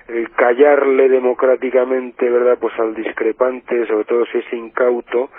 el 0.07 0.31
callarle 0.31 1.09
democráticamente, 1.09 2.29
¿verdad? 2.29 2.57
Pues 2.59 2.73
al 2.79 2.95
discrepante, 2.95 3.85
sobre 3.87 4.05
todo 4.05 4.25
si 4.27 4.37
es 4.37 4.53
incauto, 4.53 5.29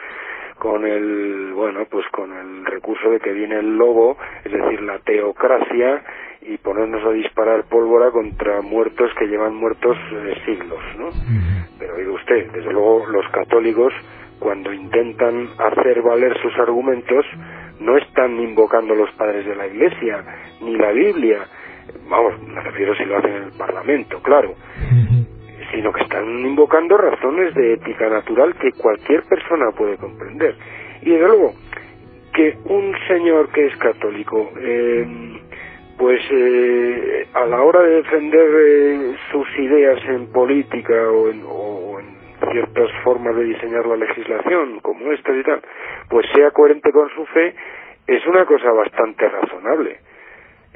con 0.58 0.85
el, 0.85 1.52
bueno, 1.54 1.87
pues 1.88 2.06
con 2.08 2.37
el 2.37 2.66
recurso 2.66 3.11
de 3.11 3.20
que 3.20 3.32
viene 3.32 3.61
el 3.61 3.76
lobo, 3.76 4.18
es 4.44 4.52
decir, 4.52 4.82
la 4.82 4.99
teocracia, 4.99 6.02
y 6.42 6.56
ponernos 6.58 7.04
a 7.04 7.11
disparar 7.11 7.64
pólvora 7.64 8.11
contra 8.11 8.61
muertos 8.62 9.11
que 9.18 9.26
llevan 9.26 9.54
muertos 9.54 9.97
eh, 10.12 10.35
siglos, 10.44 10.80
¿no? 10.97 11.11
Pero 11.78 11.97
digo 11.97 12.14
usted, 12.14 12.50
desde 12.52 12.73
luego 12.73 13.06
los 13.06 13.28
católicos, 13.30 13.92
cuando 14.38 14.73
intentan 14.73 15.49
hacer 15.58 16.00
valer 16.02 16.40
sus 16.40 16.54
argumentos, 16.58 17.26
no 17.80 17.97
están 17.97 18.38
invocando 18.40 18.94
los 18.94 19.11
padres 19.12 19.47
de 19.47 19.54
la 19.54 19.66
Iglesia, 19.66 20.25
ni 20.61 20.76
la 20.76 20.90
Biblia, 20.92 21.47
vamos, 22.08 22.40
me 22.42 22.61
refiero 22.61 22.94
si 22.97 23.04
lo 23.04 23.18
hacen 23.18 23.35
en 23.35 23.42
el 23.44 23.52
Parlamento, 23.52 24.20
claro, 24.23 24.54
sino 25.73 25.92
que 25.92 26.02
están 26.02 26.26
invocando 26.40 26.97
razones 26.97 27.54
de 27.54 27.75
ética 27.75 28.08
natural 28.08 28.54
que 28.56 28.73
cualquier 28.73 29.23
persona 29.25 29.70
puede 29.76 29.97
comprender. 29.97 30.56
Y 31.02 31.11
desde 31.11 31.26
luego, 31.26 31.52
que 32.32 32.56
un 32.64 32.94
señor 33.06 33.50
que 33.50 33.66
es 33.66 33.76
católico 33.76 34.50
eh, 34.61 35.38
pues 35.99 36.20
eh, 36.30 37.26
a 37.35 37.44
la 37.47 37.61
hora 37.61 37.82
de 37.82 37.97
defender 37.97 38.49
eh, 38.56 39.16
sus 39.32 39.47
ideas 39.58 39.99
en 40.08 40.28
política 40.28 40.94
o 41.11 41.28
en, 41.28 41.42
o 41.44 41.67
en 41.67 41.67
ciertas 42.50 42.90
formas 43.04 43.36
de 43.36 43.44
diseñar 43.44 43.86
la 43.86 43.96
legislación, 43.96 44.80
como 44.80 45.12
esta 45.12 45.34
y 45.34 45.42
tal, 45.42 45.62
pues 46.08 46.26
sea 46.34 46.50
coherente 46.50 46.90
con 46.92 47.08
su 47.10 47.24
fe, 47.26 47.54
es 48.06 48.26
una 48.26 48.44
cosa 48.44 48.70
bastante 48.72 49.28
razonable. 49.28 49.98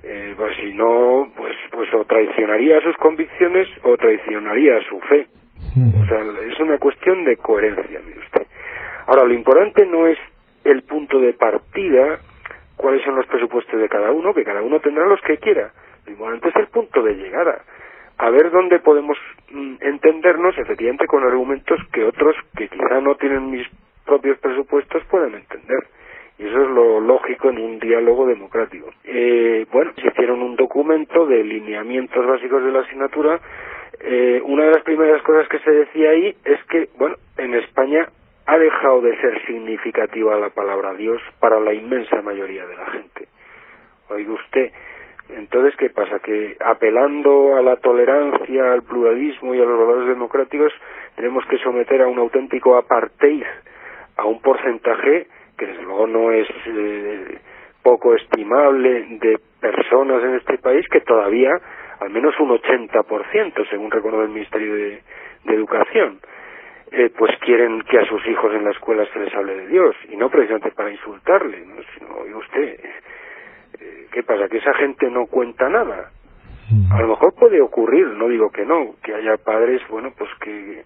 Eh, 0.04 0.34
pues 0.36 0.56
si 0.56 0.74
no, 0.74 1.30
pues, 1.36 1.54
pues 1.70 1.92
o 1.94 2.04
traicionaría 2.04 2.80
sus 2.80 2.96
convicciones 2.96 3.68
o 3.82 3.96
traicionaría 3.96 4.80
su 4.88 5.00
fe. 5.00 5.26
O 6.02 6.06
sea, 6.06 6.20
es 6.50 6.60
una 6.60 6.78
cuestión 6.78 7.24
de 7.24 7.36
coherencia, 7.36 8.00
mire 8.04 8.18
usted. 8.18 8.46
Ahora, 9.06 9.24
lo 9.24 9.32
importante 9.32 9.86
no 9.86 10.06
es 10.06 10.18
el 10.64 10.82
punto 10.82 11.18
de 11.20 11.32
partida, 11.32 12.18
cuáles 12.76 13.04
son 13.04 13.16
los 13.16 13.26
presupuestos 13.26 13.80
de 13.80 13.88
cada 13.88 14.10
uno, 14.10 14.34
que 14.34 14.44
cada 14.44 14.60
uno 14.60 14.80
tendrá 14.80 15.06
los 15.06 15.20
que 15.22 15.38
quiera. 15.38 15.72
Lo 16.04 16.12
importante 16.12 16.48
es 16.48 16.56
el 16.56 16.66
punto 16.66 17.02
de 17.02 17.14
llegada. 17.14 17.62
A 18.19 18.31
ver 18.31 18.50
dónde 18.50 18.78
podemos 18.78 19.19
mm, 19.50 19.75
entendernos, 19.81 20.57
efectivamente, 20.59 21.07
con 21.07 21.25
argumentos 21.25 21.81
que 21.92 22.04
otros, 22.04 22.37
que 22.57 22.69
quizá 22.69 23.00
no 23.00 23.16
tienen 23.16 23.50
mis 23.50 23.66
propios 24.04 24.38
presupuestos, 24.38 25.04
puedan 25.11 25.35
entender. 25.35 25.87
Y 26.38 26.47
eso 26.47 26.62
es 26.62 26.71
lo 26.71 27.00
lógico 27.00 27.50
en 27.50 27.59
un 27.59 27.78
diálogo 27.78 28.26
democrático. 28.26 28.90
Eh, 29.04 29.66
bueno, 29.73 29.92
se 30.00 30.09
hicieron 30.09 30.42
un 30.42 30.57
documento 30.57 31.26
de 31.26 31.45
lineamientos 31.45 32.26
básicos 32.26 32.64
de 32.64 32.73
la 32.73 32.81
asignatura. 32.81 33.40
Eh, 34.00 34.40
una 34.45 34.64
de 34.64 34.73
las 34.73 34.83
primeras 34.83 35.23
cosas 35.23 35.49
que 35.49 35.59
se 35.61 35.71
decía 35.71 36.11
ahí 36.11 36.35
es 36.45 36.64
que, 36.64 36.88
bueno, 36.97 37.16
en 37.37 37.54
España 37.54 38.09
ha 38.47 38.59
dejado 38.59 39.02
de 39.02 39.16
ser 39.21 39.47
significativa 39.47 40.38
la 40.38 40.50
palabra 40.50 40.95
Dios 40.95 41.21
para 41.38 41.61
la 41.61 41.73
inmensa 41.73 42.23
mayoría 42.23 42.66
de 42.66 42.76
la 42.76 42.87
gente. 42.87 43.28
Oiga 44.09 44.33
usted, 44.33 44.73
entonces, 45.36 45.74
¿qué 45.76 45.90
pasa? 45.90 46.18
Que 46.20 46.56
apelando 46.64 47.56
a 47.56 47.62
la 47.62 47.76
tolerancia, 47.76 48.72
al 48.72 48.82
pluralismo 48.82 49.54
y 49.54 49.60
a 49.60 49.64
los 49.64 49.78
valores 49.78 50.08
democráticos, 50.08 50.72
tenemos 51.16 51.44
que 51.46 51.58
someter 51.58 52.02
a 52.02 52.08
un 52.08 52.18
auténtico 52.18 52.76
apartheid 52.76 53.44
a 54.16 54.26
un 54.26 54.40
porcentaje 54.40 55.26
que 55.56 55.66
desde 55.66 55.82
luego 55.82 56.06
no 56.06 56.32
es 56.32 56.48
eh, 56.66 57.38
poco 57.82 58.14
estimable 58.14 59.18
de 59.20 59.38
personas 59.60 60.22
en 60.22 60.34
este 60.36 60.58
país 60.58 60.86
que 60.88 61.00
todavía 61.00 61.50
al 62.00 62.10
menos 62.10 62.34
un 62.40 62.50
80%, 62.50 63.70
según 63.70 63.90
recordó 63.90 64.22
el 64.22 64.30
Ministerio 64.30 64.74
de, 64.74 65.02
Educación, 65.44 66.20
eh, 66.92 67.10
pues 67.16 67.36
quieren 67.40 67.82
que 67.82 67.98
a 67.98 68.06
sus 68.06 68.26
hijos 68.28 68.54
en 68.54 68.64
la 68.64 68.70
escuela 68.70 69.04
se 69.12 69.18
les 69.18 69.34
hable 69.34 69.56
de 69.56 69.66
Dios, 69.66 69.94
y 70.08 70.16
no 70.16 70.30
precisamente 70.30 70.70
para 70.70 70.90
insultarle, 70.90 71.66
¿no? 71.66 71.82
sino, 71.94 72.14
oye 72.16 72.34
usted, 72.34 72.80
¿qué 74.12 74.22
pasa? 74.22 74.48
Que 74.48 74.58
esa 74.58 74.74
gente 74.74 75.10
no 75.10 75.26
cuenta 75.26 75.68
nada. 75.68 76.10
A 76.90 77.02
lo 77.02 77.08
mejor 77.08 77.34
puede 77.34 77.60
ocurrir, 77.60 78.06
no 78.06 78.28
digo 78.28 78.50
que 78.50 78.64
no, 78.64 78.94
que 79.02 79.14
haya 79.14 79.36
padres, 79.36 79.82
bueno, 79.88 80.12
pues 80.16 80.30
que, 80.40 80.84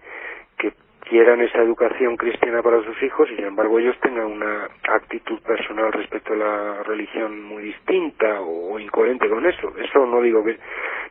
que 0.57 0.73
quieran 1.07 1.39
esa 1.41 1.61
educación 1.61 2.17
cristiana 2.17 2.61
para 2.61 2.83
sus 2.83 3.01
hijos 3.03 3.29
y 3.31 3.35
sin 3.35 3.45
embargo 3.45 3.79
ellos 3.79 3.95
tengan 4.01 4.25
una 4.25 4.67
actitud 4.89 5.39
personal 5.41 5.93
respecto 5.93 6.33
a 6.33 6.35
la 6.35 6.83
religión 6.83 7.41
muy 7.43 7.63
distinta 7.63 8.41
o, 8.41 8.77
incoherente 8.79 9.29
con 9.29 9.45
eso. 9.45 9.73
Eso 9.77 10.05
no 10.05 10.21
digo 10.21 10.43
que... 10.43 10.57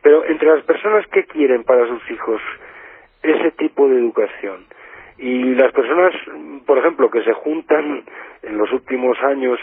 Pero 0.03 0.25
entre 0.25 0.47
las 0.47 0.63
personas 0.63 1.07
que 1.07 1.25
quieren 1.25 1.63
para 1.63 1.87
sus 1.87 2.11
hijos 2.11 2.41
ese 3.23 3.51
tipo 3.51 3.87
de 3.89 3.97
educación 3.97 4.65
y 5.17 5.55
las 5.55 5.71
personas, 5.71 6.13
por 6.65 6.77
ejemplo, 6.77 7.09
que 7.09 7.23
se 7.23 7.33
juntan 7.33 8.03
en 8.43 8.57
los 8.57 8.71
últimos 8.71 9.17
años 9.23 9.59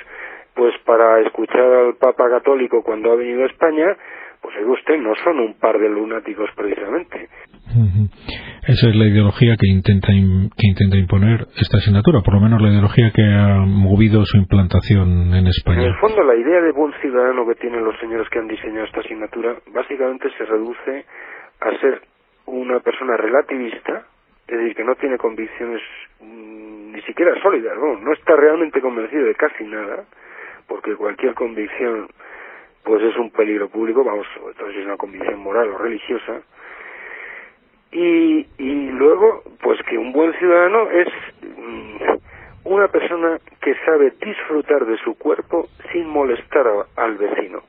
pues 0.54 0.74
para 0.84 1.20
escuchar 1.20 1.60
al 1.60 1.96
Papa 1.96 2.28
Católico 2.30 2.82
cuando 2.82 3.12
ha 3.12 3.16
venido 3.16 3.42
a 3.42 3.46
España, 3.46 3.96
pues 4.44 4.54
usted, 4.66 4.98
no 4.98 5.14
son 5.24 5.40
un 5.40 5.54
par 5.54 5.78
de 5.78 5.88
lunáticos 5.88 6.50
precisamente. 6.54 7.28
Esa 8.68 8.88
es 8.88 8.94
la 8.94 9.06
ideología 9.06 9.56
que 9.56 9.66
intenta, 9.66 10.08
que 10.08 10.66
intenta 10.68 10.96
imponer 10.96 11.46
esta 11.56 11.78
asignatura, 11.78 12.20
por 12.20 12.34
lo 12.34 12.40
menos 12.40 12.60
la 12.60 12.68
ideología 12.68 13.10
que 13.10 13.24
ha 13.24 13.64
movido 13.64 14.24
su 14.26 14.36
implantación 14.36 15.34
en 15.34 15.46
España. 15.46 15.82
En 15.82 15.88
el 15.88 15.98
fondo, 15.98 16.22
la 16.22 16.36
idea 16.36 16.60
de 16.60 16.72
buen 16.72 16.92
ciudadano 17.00 17.46
que 17.46 17.54
tienen 17.54 17.84
los 17.84 17.98
señores 17.98 18.28
que 18.28 18.38
han 18.38 18.48
diseñado 18.48 18.84
esta 18.84 19.00
asignatura 19.00 19.56
básicamente 19.72 20.28
se 20.36 20.44
reduce 20.44 21.06
a 21.60 21.80
ser 21.80 22.02
una 22.46 22.80
persona 22.80 23.16
relativista, 23.16 24.04
es 24.46 24.58
decir, 24.58 24.74
que 24.76 24.84
no 24.84 24.94
tiene 24.96 25.16
convicciones 25.16 25.80
mm, 26.20 26.92
ni 26.92 27.00
siquiera 27.02 27.32
sólidas, 27.42 27.76
no, 27.78 27.98
no 27.98 28.12
está 28.12 28.36
realmente 28.36 28.80
convencido 28.82 29.24
de 29.24 29.34
casi 29.34 29.64
nada, 29.64 30.04
porque 30.66 30.96
cualquier 30.96 31.34
convicción 31.34 32.08
pues 32.84 33.02
es 33.02 33.16
un 33.16 33.30
peligro 33.30 33.68
público, 33.68 34.04
vamos, 34.04 34.26
sobre 34.34 34.54
todo 34.54 34.70
si 34.70 34.78
es 34.78 34.84
una 34.84 34.98
convicción 34.98 35.40
moral 35.40 35.70
o 35.70 35.78
religiosa, 35.78 36.42
y, 37.90 38.46
y 38.58 38.90
luego, 38.90 39.42
pues 39.62 39.80
que 39.84 39.96
un 39.96 40.12
buen 40.12 40.32
ciudadano 40.34 40.90
es 40.90 41.08
mm, 41.42 41.96
una 42.64 42.88
persona 42.88 43.38
que 43.60 43.74
sabe 43.86 44.12
disfrutar 44.20 44.84
de 44.84 44.98
su 44.98 45.16
cuerpo 45.16 45.68
sin 45.92 46.08
molestar 46.08 46.66
al 46.96 47.16
vecino. 47.16 47.62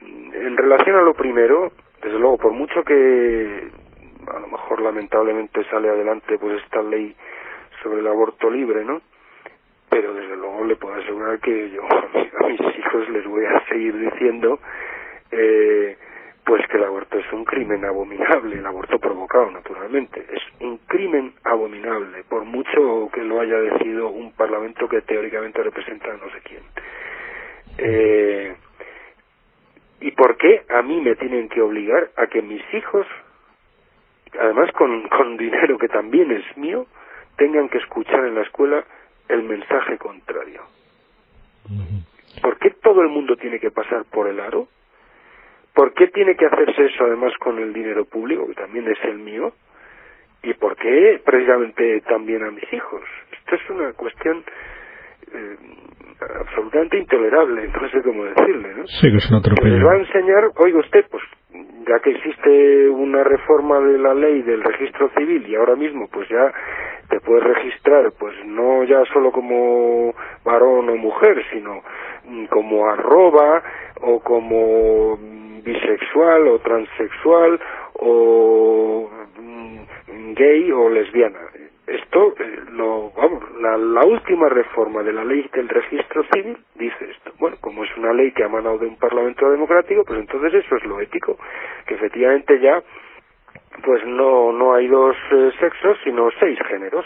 En 0.00 0.56
relación 0.56 0.96
a 0.96 1.02
lo 1.02 1.14
primero, 1.14 1.72
desde 2.02 2.18
luego, 2.18 2.38
por 2.38 2.52
mucho 2.52 2.82
que 2.84 3.68
a 4.26 4.38
lo 4.38 4.48
mejor 4.48 4.80
lamentablemente 4.80 5.64
sale 5.64 5.90
adelante 5.90 6.38
pues 6.38 6.62
esta 6.62 6.82
ley 6.82 7.14
sobre 7.82 8.00
el 8.00 8.06
aborto 8.06 8.50
libre, 8.50 8.84
¿no? 8.84 9.02
Pero 9.90 10.14
desde 10.14 10.36
luego 10.36 10.64
le 10.64 10.76
puedo 10.76 10.94
asegurar 10.94 11.38
que 11.40 11.70
yo 11.70 11.82
a 11.90 12.46
mis 12.46 12.60
hijos 12.78 13.08
les 13.10 13.26
voy 13.26 13.44
a 13.44 13.66
seguir 13.68 13.96
diciendo 13.98 14.58
eh, 15.30 15.96
pues 16.44 16.66
que 16.68 16.78
el 16.78 16.84
aborto 16.84 17.18
es 17.18 17.32
un 17.32 17.44
crimen 17.44 17.84
abominable, 17.84 18.58
el 18.58 18.66
aborto 18.66 18.98
provocado, 18.98 19.50
naturalmente, 19.50 20.24
es 20.32 20.42
un 20.60 20.78
crimen 20.78 21.34
abominable, 21.44 22.24
por 22.28 22.44
mucho 22.44 23.08
que 23.12 23.22
lo 23.22 23.40
haya 23.40 23.56
decidido 23.60 24.08
un 24.08 24.32
parlamento 24.32 24.88
que 24.88 25.02
teóricamente 25.02 25.62
representa 25.62 26.10
a 26.10 26.16
no 26.16 26.30
sé 26.30 26.40
quién. 26.42 26.62
Eh, 27.78 28.56
¿Y 30.00 30.10
por 30.12 30.36
qué 30.38 30.64
a 30.70 30.82
mí 30.82 31.00
me 31.00 31.14
tienen 31.14 31.48
que 31.48 31.60
obligar 31.60 32.10
a 32.16 32.26
que 32.26 32.42
mis 32.42 32.62
hijos, 32.74 33.06
además 34.38 34.72
con, 34.72 35.08
con 35.16 35.36
dinero 35.36 35.78
que 35.78 35.88
también 35.88 36.32
es 36.32 36.56
mío, 36.56 36.86
tengan 37.36 37.68
que 37.68 37.78
escuchar 37.78 38.24
en 38.24 38.34
la 38.34 38.42
escuela 38.42 38.84
el 39.30 39.42
mensaje 39.44 39.98
contrario? 39.98 40.62
¿Por 42.42 42.58
qué 42.58 42.70
todo 42.82 43.02
el 43.02 43.08
mundo 43.08 43.36
tiene 43.36 43.58
que 43.58 43.70
pasar 43.70 44.04
por 44.10 44.28
el 44.28 44.40
aro? 44.40 44.68
¿Por 45.74 45.94
qué 45.94 46.08
tiene 46.08 46.36
que 46.36 46.46
hacerse 46.46 46.86
eso 46.86 47.04
además 47.04 47.32
con 47.38 47.58
el 47.58 47.72
dinero 47.72 48.04
público, 48.04 48.46
que 48.48 48.54
también 48.54 48.88
es 48.88 48.98
el 49.04 49.18
mío? 49.18 49.52
¿Y 50.42 50.54
por 50.54 50.76
qué 50.76 51.20
precisamente 51.24 52.00
también 52.02 52.42
a 52.44 52.50
mis 52.50 52.72
hijos? 52.72 53.02
Esto 53.32 53.54
es 53.56 53.70
una 53.70 53.92
cuestión 53.92 54.42
eh, 55.32 55.56
absolutamente 56.40 56.98
intolerable, 56.98 57.68
no 57.68 57.90
sé 57.90 58.02
cómo 58.02 58.24
decirle, 58.24 58.74
¿no? 58.74 58.86
Sí, 58.86 59.10
que 59.10 59.16
es 59.16 59.30
una 59.30 59.40
Les 59.40 59.84
va 59.84 59.92
a 59.92 59.98
enseñar, 59.98 60.50
oiga 60.56 60.78
usted, 60.80 61.04
pues 61.10 61.22
ya 61.86 61.98
que 62.00 62.10
existe 62.10 62.88
una 62.88 63.24
reforma 63.24 63.80
de 63.80 63.98
la 63.98 64.14
ley 64.14 64.42
del 64.42 64.62
registro 64.62 65.10
civil 65.16 65.46
y 65.46 65.54
ahora 65.56 65.76
mismo 65.76 66.08
pues 66.08 66.28
ya 66.28 66.52
te 67.10 67.20
puedes 67.20 67.44
registrar 67.44 68.12
pues 68.18 68.34
no 68.46 68.84
ya 68.84 69.04
solo 69.12 69.32
como 69.32 70.14
varón 70.44 70.88
o 70.88 70.96
mujer, 70.96 71.44
sino 71.52 71.82
mm, 72.24 72.44
como 72.46 72.88
arroba 72.88 73.62
o 74.00 74.20
como 74.20 75.18
bisexual 75.62 76.48
o 76.48 76.58
transexual 76.60 77.60
o 77.94 79.10
mm, 79.38 80.32
gay 80.34 80.72
o 80.72 80.88
lesbiana. 80.88 81.38
Esto, 81.86 82.34
eh, 82.38 82.60
lo, 82.70 83.10
vamos, 83.16 83.42
la, 83.60 83.76
la, 83.76 84.04
última 84.04 84.48
reforma 84.48 85.02
de 85.02 85.12
la 85.12 85.24
ley 85.24 85.44
del 85.52 85.68
registro 85.68 86.22
civil 86.32 86.56
dice 86.76 87.10
esto. 87.10 87.32
Bueno, 87.40 87.56
como 87.60 87.82
es 87.82 87.90
una 87.96 88.12
ley 88.12 88.30
que 88.30 88.44
ha 88.44 88.46
emanado 88.46 88.78
de 88.78 88.86
un 88.86 88.96
parlamento 88.96 89.50
democrático, 89.50 90.04
pues 90.04 90.20
entonces 90.20 90.54
eso 90.64 90.76
es 90.76 90.84
lo 90.84 91.00
ético, 91.00 91.36
que 91.86 91.94
efectivamente 91.94 92.60
ya, 92.60 92.80
pues 93.84 94.04
no, 94.06 94.52
no 94.52 94.74
hay 94.74 94.88
dos 94.88 95.16
eh, 95.32 95.50
sexos, 95.58 95.98
sino 96.04 96.28
seis 96.38 96.58
géneros. 96.68 97.04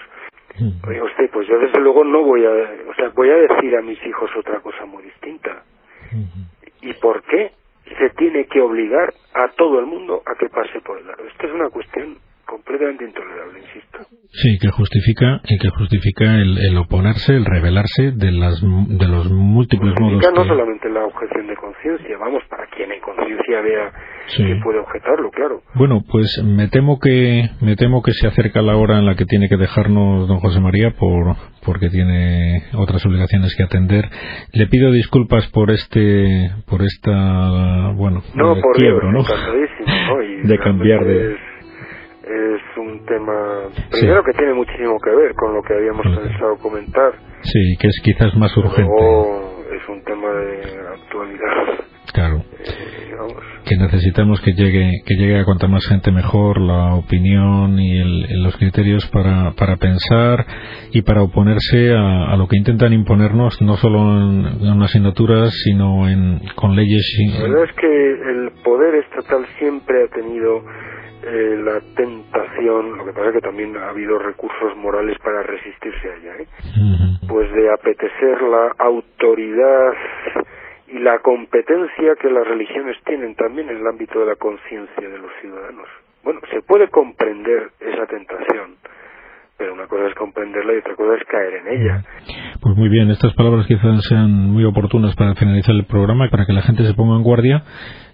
Mm. 0.59 0.89
Oye, 0.89 1.03
usted, 1.03 1.31
pues 1.31 1.49
yo 1.49 1.59
desde 1.59 1.81
luego 1.81 2.05
no 2.05 2.23
voy 2.23 2.45
a, 2.45 2.51
o 2.51 2.95
sea, 2.95 3.09
voy 3.11 3.31
a 3.31 3.37
decir 3.37 3.77
a 3.77 3.83
mis 3.83 4.05
hijos 4.07 4.31
otra 4.37 4.61
cosa 4.61 4.85
muy 4.85 5.03
distinta. 5.03 5.63
¿Y 6.81 6.93
por 6.95 7.23
qué? 7.23 7.51
se 7.99 8.11
tiene 8.11 8.47
que 8.47 8.61
obligar 8.61 9.13
a 9.35 9.49
todo 9.49 9.79
el 9.79 9.87
mundo 9.87 10.23
a 10.27 10.35
que 10.35 10.49
pase 10.49 10.81
por 10.81 10.99
el 10.99 11.07
lado. 11.07 11.25
Esta 11.27 11.47
es 11.47 11.53
una 11.53 11.69
cuestión 11.71 12.19
completamente 12.45 13.05
intolerable, 13.05 13.61
insisto. 13.61 13.99
Sí, 14.33 14.59
que 14.61 14.71
justifica 14.71 15.41
y 15.45 15.59
que 15.59 15.69
justifica 15.71 16.25
el, 16.37 16.77
oponerse, 16.77 17.35
el 17.35 17.45
rebelarse 17.45 18.13
de 18.13 18.33
las 18.33 18.61
de 18.61 19.09
los 19.09 19.31
múltiples 19.31 19.95
modos. 20.01 20.23
no 20.35 20.45
solamente 20.45 20.89
la 20.89 21.05
objeción 21.05 21.47
de 21.47 21.57
conciencia, 21.57 22.19
vamos, 22.19 22.43
para 22.49 22.67
quien 22.67 22.91
en 22.93 23.01
conciencia 23.01 23.61
vea 23.61 23.93
que 24.37 24.61
puede 24.63 24.79
objetarlo, 24.81 25.31
claro. 25.31 25.61
Bueno, 25.75 26.03
pues 26.11 26.43
me 26.45 26.69
temo 26.69 26.99
que 26.99 27.51
me 27.61 27.77
temo 27.77 28.03
que 28.03 28.13
se 28.13 28.27
acerca 28.27 28.63
la 28.63 28.77
hora 28.77 28.99
en 28.99 29.07
la 29.07 29.15
que 29.15 29.25
tiene 29.25 29.49
que 29.49 29.57
dejarnos 29.57 30.27
don 30.27 30.41
José 30.41 30.61
María 30.61 30.91
por 30.99 31.37
porque 31.65 31.89
tiene 31.89 32.65
otras 32.75 33.05
obligaciones 33.07 33.55
que 33.57 33.63
atender. 33.63 34.05
Le 34.53 34.67
pido 34.67 34.91
disculpas 34.91 35.49
por 35.49 35.71
este 35.71 36.51
por 36.67 36.83
esta 36.83 37.93
bueno, 37.95 38.23
no, 38.35 38.61
por 38.61 38.77
quiebro, 38.77 39.13
¿no? 39.13 39.23
de 40.45 40.59
cambiar 40.59 41.05
de 41.05 41.37
es 42.27 42.79
un 42.79 43.05
tema 43.07 43.69
primero 43.91 44.23
que 44.25 44.33
tiene 44.33 44.55
muchísimo 44.55 44.99
que 44.99 45.11
ver 45.11 45.35
con 45.35 45.55
lo 45.55 45.63
que 45.63 45.75
habíamos 45.75 46.05
pensado 46.05 46.57
comentar. 46.59 47.13
Sí 47.43 47.77
que 47.79 47.89
es 47.89 48.01
quizás 48.03 48.35
más 48.37 48.57
urgente. 48.57 48.93
Es 49.77 49.89
un 49.89 50.03
tema 50.05 50.29
de 50.31 50.79
actualidad. 50.95 51.85
Claro 52.13 52.44
que 53.65 53.77
necesitamos 53.77 54.41
que 54.41 54.53
llegue 54.53 54.91
que 55.07 55.15
llegue 55.15 55.39
a 55.39 55.45
cuanta 55.45 55.69
más 55.69 55.87
gente 55.87 56.11
mejor 56.11 56.61
la 56.61 56.95
opinión 56.95 57.79
y 57.79 57.99
el, 57.99 58.43
los 58.43 58.57
criterios 58.57 59.07
para, 59.09 59.53
para 59.53 59.77
pensar 59.77 60.47
y 60.93 61.03
para 61.03 61.23
oponerse 61.23 61.93
a, 61.95 62.37
lo 62.37 62.47
que 62.49 62.59
intentan 62.59 62.93
imponernos 62.93 63.61
no 63.63 63.77
solo 63.77 63.99
en, 63.99 64.47
en 64.61 64.73
unas 64.73 64.91
asignaturas 64.91 65.53
sino 65.65 66.09
en 66.09 66.41
con 66.57 66.77
leyes 66.77 67.05
la 67.33 67.43
verdad 67.43 67.65
es 67.65 67.77
que 67.77 68.11
el 68.11 68.53
poder 68.63 68.95
estatal 68.97 69.47
siempre 69.59 70.05
ha 70.05 70.09
tenido 70.09 70.63
eh, 71.27 71.57
la 71.65 71.81
tentación, 71.97 72.99
lo 72.99 73.07
que 73.07 73.13
pasa 73.13 73.29
es 73.29 73.35
que 73.37 73.41
también 73.41 73.75
ha 73.79 73.89
habido 73.89 74.19
recursos 74.19 74.77
morales 74.77 75.17
para 75.25 75.43
resistirse 75.43 76.09
a 76.11 76.17
ella, 76.17 76.37
¿eh? 76.37 76.47
pues 77.27 77.51
de 77.51 77.73
apetecer 77.73 78.43
la 78.43 78.75
autoridad 78.79 79.93
y 80.95 81.01
la 81.01 81.19
competencia 81.19 82.15
que 82.15 82.31
las 82.31 82.47
religiones 82.47 82.97
tienen 83.05 83.35
también 83.35 83.69
en 83.69 83.79
el 83.79 83.87
ámbito 83.87 84.21
de 84.21 84.27
la 84.27 84.37
conciencia 84.37 85.09
de 85.09 85.19
los 85.19 85.33
ciudadanos. 85.41 85.89
Bueno, 86.23 86.41
se 86.53 86.63
puede 86.63 86.89
comprender 86.89 87.71
esa 87.81 88.07
tentación, 88.07 88.77
pero 89.59 89.75
una 89.75 89.87
cosa 89.87 90.07
es 90.09 90.15
comprenderla 90.15 90.75
y 90.75 90.79
otra 90.79 90.97
cosa 90.97 91.17
es 91.17 91.25
caer 91.25 91.55
en 91.55 91.81
ella. 91.81 92.05
Pues 92.61 92.77
muy 92.77 92.89
bien, 92.89 93.11
estas 93.11 93.35
palabras 93.35 93.67
quizás 93.67 94.05
sean 94.05 94.31
muy 94.31 94.65
oportunas 94.65 95.15
para 95.17 95.35
finalizar 95.35 95.75
el 95.75 95.85
programa, 95.85 96.29
para 96.31 96.47
que 96.47 96.53
la 96.53 96.63
gente 96.63 96.85
se 96.85 96.95
ponga 96.95 97.17
en 97.17 97.23
guardia 97.23 97.65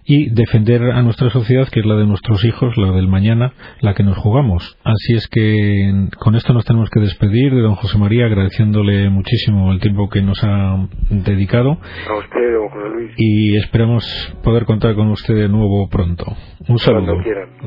y 0.05 0.31
defender 0.31 0.83
a 0.83 1.03
nuestra 1.03 1.31
sociedad, 1.31 1.69
que 1.71 1.81
es 1.81 1.87
la 1.87 1.97
de 1.97 2.07
nuestros 2.07 2.45
hijos, 2.45 2.77
la 2.77 2.93
del 2.93 3.09
mañana, 3.09 3.53
la 3.81 3.95
que 3.95 4.03
nos 4.03 4.17
jugamos. 4.19 4.79
Así 4.85 5.15
es 5.15 5.29
que 5.29 6.09
con 6.19 6.35
esto 6.35 6.53
nos 6.53 6.65
tenemos 6.65 6.91
que 6.91 7.01
despedir 7.01 7.55
de 7.55 7.61
don 7.61 7.75
José 7.75 7.99
María, 7.99 8.27
agradeciéndole 8.27 9.09
muchísimo 9.11 9.73
el 9.73 9.81
tiempo 9.81 10.09
que 10.09 10.23
nos 10.23 10.43
ha 10.43 10.89
dedicado. 11.11 11.79
A 12.09 12.17
usted, 12.17 12.55
don 12.55 12.69
José 12.69 12.89
Luis. 12.89 13.13
Y 13.17 13.57
esperamos 13.57 14.05
poder 14.43 14.65
contar 14.65 14.95
con 14.95 15.11
usted 15.11 15.35
de 15.35 15.49
nuevo 15.49 15.89
pronto. 15.89 16.25
Un 16.69 16.79
saludo. 16.79 17.15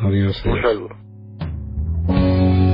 Adiós. 0.01 0.43
Un 0.45 0.61
saludo. 0.61 2.72